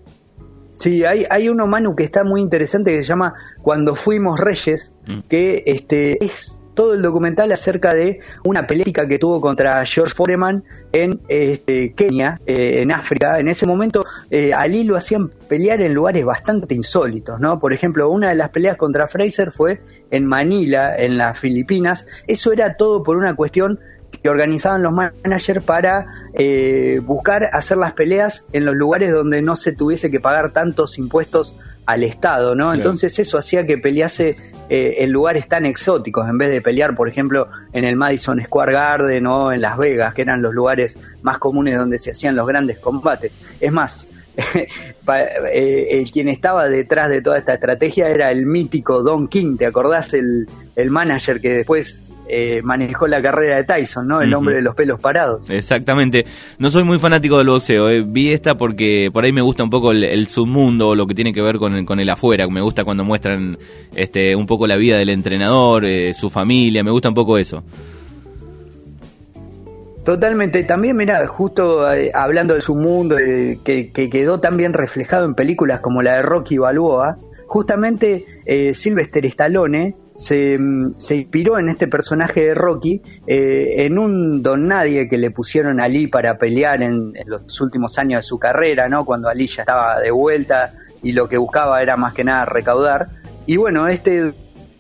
Sí, 0.70 1.04
hay, 1.04 1.26
hay 1.32 1.50
uno, 1.50 1.66
Manu, 1.66 1.96
que 1.96 2.04
está 2.04 2.24
muy 2.24 2.42
interesante 2.42 2.92
que 2.92 2.98
se 2.98 3.06
llama 3.06 3.34
Cuando 3.64 3.96
fuimos 3.96 4.40
reyes, 4.40 4.94
mm. 5.08 5.20
que 5.30 5.64
este 5.66 6.24
es 6.24 6.62
todo 6.76 6.94
el 6.94 7.02
documental 7.02 7.52
acerca 7.52 7.94
de 7.94 8.20
una 8.44 8.68
pelea 8.68 9.08
que 9.08 9.18
tuvo 9.18 9.42
contra 9.42 9.84
George 9.86 10.14
Foreman 10.14 10.64
en 10.92 11.20
este, 11.28 11.94
Kenia, 11.94 12.40
eh, 12.46 12.82
en 12.82 12.92
África. 12.92 13.40
En 13.40 13.48
ese 13.48 13.66
momento, 13.66 14.06
eh, 14.30 14.54
Ali 14.54 14.84
lo 14.84 14.96
hacían 14.96 15.30
pelear 15.48 15.82
en 15.82 15.94
lugares 15.94 16.24
bastante 16.24 16.76
insólitos, 16.76 17.40
¿no? 17.40 17.60
Por 17.60 17.74
ejemplo, 17.74 18.10
una 18.10 18.30
de 18.30 18.36
las 18.36 18.50
peleas 18.50 18.78
contra 18.78 19.08
Fraser 19.08 19.52
fue 19.52 19.82
en 20.12 20.26
Manila, 20.26 20.96
en 20.96 21.18
las 21.18 21.40
Filipinas. 21.40 22.06
Eso 22.28 22.52
era 22.52 22.76
todo 22.76 23.02
por 23.04 23.18
una 23.18 23.36
cuestión 23.36 23.80
que 24.26 24.30
organizaban 24.30 24.82
los 24.82 24.92
managers 24.92 25.64
para 25.64 26.08
eh, 26.34 27.00
buscar 27.04 27.48
hacer 27.54 27.78
las 27.78 27.94
peleas 27.94 28.48
en 28.54 28.66
los 28.66 28.74
lugares 28.74 29.12
donde 29.12 29.40
no 29.44 29.56
se 29.56 29.74
tuviese 29.74 30.10
que 30.10 30.20
pagar 30.20 30.52
tantos 30.52 30.98
impuestos 30.98 31.56
al 31.86 32.04
Estado, 32.04 32.56
¿no? 32.56 32.74
Entonces 32.74 33.20
eso 33.20 33.38
hacía 33.38 33.68
que 33.68 33.78
pelease 33.78 34.36
eh, 34.68 34.96
en 34.98 35.12
lugares 35.12 35.48
tan 35.48 35.68
exóticos, 35.68 36.28
en 36.28 36.40
vez 36.40 36.50
de 36.50 36.60
pelear, 36.60 36.96
por 36.96 37.08
ejemplo, 37.08 37.50
en 37.72 37.84
el 37.84 37.98
Madison 37.98 38.42
Square 38.42 38.74
Garden 38.74 39.28
o 39.28 39.54
en 39.54 39.62
Las 39.62 39.78
Vegas, 39.78 40.16
que 40.16 40.24
eran 40.24 40.42
los 40.42 40.56
lugares 40.56 41.00
más 41.22 41.38
comunes 41.38 41.78
donde 41.78 42.00
se 42.00 42.10
hacían 42.10 42.36
los 42.36 42.48
grandes 42.48 42.80
combates. 42.80 43.32
Es 43.62 43.72
más, 43.72 44.10
eh, 45.54 45.88
el 45.92 46.10
quien 46.10 46.30
estaba 46.30 46.68
detrás 46.68 47.10
de 47.10 47.22
toda 47.22 47.38
esta 47.38 47.54
estrategia 47.54 48.10
era 48.10 48.32
el 48.32 48.48
mítico 48.48 49.04
Don 49.04 49.28
King, 49.28 49.58
¿te 49.58 49.68
acordás? 49.68 50.16
El, 50.16 50.48
el 50.76 50.90
manager 50.90 51.40
que 51.40 51.58
después 51.58 52.10
eh, 52.28 52.62
manejó 52.64 53.08
la 53.08 53.22
carrera 53.22 53.58
de 53.58 53.64
Tyson, 53.66 54.08
¿no? 54.08 54.22
El 54.22 54.34
hombre 54.34 54.56
de 54.56 54.62
los 54.62 54.76
pelos 54.76 55.00
parados. 55.00 55.50
Exactamente. 55.50 56.26
No 56.58 56.72
soy 56.72 56.84
muy 56.84 56.98
fanático 56.98 57.38
del 57.38 57.48
boxeo. 57.48 57.90
Eh. 57.90 58.04
Vi 58.06 58.32
esta 58.32 58.56
porque 58.56 59.10
por 59.14 59.24
ahí 59.24 59.32
me 59.32 59.42
gusta 59.42 59.64
un 59.64 59.70
poco 59.70 59.92
el, 59.92 60.28
submundo, 60.28 60.96
lo 60.96 61.06
que 61.06 61.14
tiene 61.14 61.34
que 61.34 61.42
ver 61.42 61.58
con 61.58 61.76
el, 61.76 61.86
con 61.86 62.00
el 62.00 62.10
afuera. 62.10 62.48
Me 62.48 62.62
gusta 62.62 62.84
cuando 62.84 63.04
muestran 63.04 63.58
este, 63.96 64.36
un 64.36 64.48
poco 64.48 64.66
la 64.66 64.76
vida 64.76 64.98
del 64.98 65.10
entrenador, 65.10 65.86
eh, 65.86 66.14
su 66.14 66.30
familia. 66.32 66.84
Me 66.84 66.92
gusta 66.92 67.10
un 67.10 67.16
poco 67.16 67.38
eso. 67.38 67.64
Totalmente. 70.04 70.64
También, 70.64 70.98
mira, 70.98 71.26
justo 71.28 71.82
hablando 72.14 72.56
de 72.56 72.62
su 72.62 72.76
mundo, 72.76 73.18
que, 73.18 73.92
que, 73.92 74.10
quedó 74.10 74.40
también 74.40 74.74
reflejado 74.74 75.26
en 75.26 75.34
películas 75.34 75.80
como 75.80 76.02
la 76.02 76.16
de 76.16 76.22
Rocky 76.22 76.58
Balboa, 76.58 77.18
justamente 77.48 78.26
Sylvester 78.74 79.26
Stallone 79.26 79.96
se, 80.16 80.58
se, 80.98 81.16
inspiró 81.16 81.60
en 81.60 81.70
este 81.70 81.88
personaje 81.88 82.46
de 82.46 82.54
Rocky, 82.54 83.02
eh, 83.28 83.86
en 83.86 83.98
un 84.00 84.42
don 84.42 84.68
nadie 84.68 85.08
que 85.10 85.18
le 85.18 85.32
pusieron 85.32 85.82
a 85.82 85.86
Ali 85.86 86.08
para 86.08 86.38
pelear 86.38 86.82
en, 86.82 87.14
los 87.26 87.60
últimos 87.62 87.98
años 87.98 88.20
de 88.20 88.28
su 88.28 88.40
carrera, 88.40 88.88
¿no? 88.88 89.06
Cuando 89.06 89.30
Ali 89.30 89.48
ya 89.48 89.64
estaba 89.64 90.00
de 90.00 90.12
vuelta 90.12 90.74
y 91.04 91.12
lo 91.12 91.28
que 91.28 91.38
buscaba 91.38 91.82
era 91.82 91.98
más 91.98 92.14
que 92.14 92.24
nada 92.24 92.46
recaudar. 92.46 93.10
Y 93.46 93.58
bueno, 93.58 93.88
este 93.88 94.34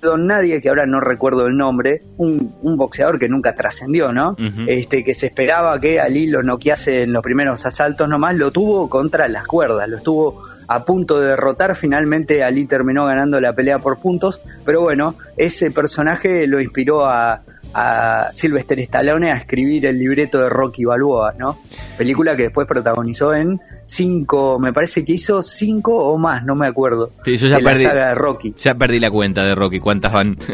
don 0.05 0.27
nadie, 0.27 0.61
que 0.61 0.69
ahora 0.69 0.85
no 0.85 1.01
recuerdo 1.01 1.47
el 1.47 1.57
nombre, 1.57 2.03
un, 2.17 2.53
boxeador 2.77 3.19
que 3.19 3.27
nunca 3.27 3.55
trascendió, 3.55 4.13
¿no? 4.13 4.35
Este, 4.67 5.03
que 5.03 5.13
se 5.13 5.27
esperaba 5.27 5.79
que 5.79 5.99
Ali 5.99 6.27
lo 6.27 6.43
noquease 6.43 7.03
en 7.03 7.13
los 7.13 7.21
primeros 7.21 7.65
asaltos 7.65 8.07
nomás, 8.07 8.35
lo 8.35 8.51
tuvo 8.51 8.89
contra 8.89 9.27
las 9.27 9.45
cuerdas, 9.45 9.89
lo 9.89 9.97
estuvo 9.97 10.43
a 10.67 10.85
punto 10.85 11.19
de 11.19 11.29
derrotar, 11.29 11.75
finalmente 11.75 12.43
Ali 12.43 12.65
terminó 12.65 13.05
ganando 13.05 13.39
la 13.39 13.53
pelea 13.53 13.79
por 13.79 13.99
puntos, 13.99 14.41
pero 14.65 14.81
bueno, 14.81 15.15
ese 15.37 15.71
personaje 15.71 16.47
lo 16.47 16.59
inspiró 16.59 17.05
a, 17.05 17.41
a 17.77 18.29
Sylvester 18.31 18.79
Stallone 18.79 19.31
a 19.31 19.35
escribir 19.35 19.85
el 19.85 19.99
libreto 19.99 20.39
de 20.39 20.47
Rocky 20.47 20.85
Balboa, 20.85 21.33
¿no? 21.37 21.57
Película 21.97 22.33
que 22.37 22.43
después 22.43 22.65
protagonizó 22.65 23.33
en 23.33 23.59
cinco, 23.85 24.57
me 24.59 24.71
parece 24.71 25.03
que 25.03 25.11
hizo 25.11 25.43
cinco 25.43 25.93
o 25.93 26.17
más, 26.17 26.45
no 26.45 26.55
me 26.55 26.67
acuerdo. 26.67 27.11
Sí, 27.25 27.35
yo 27.35 27.47
ya 27.47 27.59
perdí, 27.59 27.83
la 27.83 27.89
saga 27.89 28.07
de 28.07 28.15
Rocky. 28.15 28.55
Ya 28.57 28.75
perdí 28.75 29.01
la 29.01 29.11
cuenta 29.11 29.43
de 29.43 29.55
Rocky, 29.55 29.81
¿cuántas 29.81 30.13
van? 30.13 30.37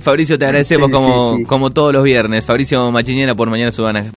Fabricio, 0.00 0.38
te 0.38 0.46
agradecemos 0.46 0.90
como, 0.90 1.42
como 1.46 1.70
todos 1.70 1.92
los 1.92 2.02
viernes. 2.02 2.44
Fabricio 2.44 2.90
Machinera 2.90 3.34
por 3.34 3.50
Mañana 3.50 3.70
Subana. 3.72 4.12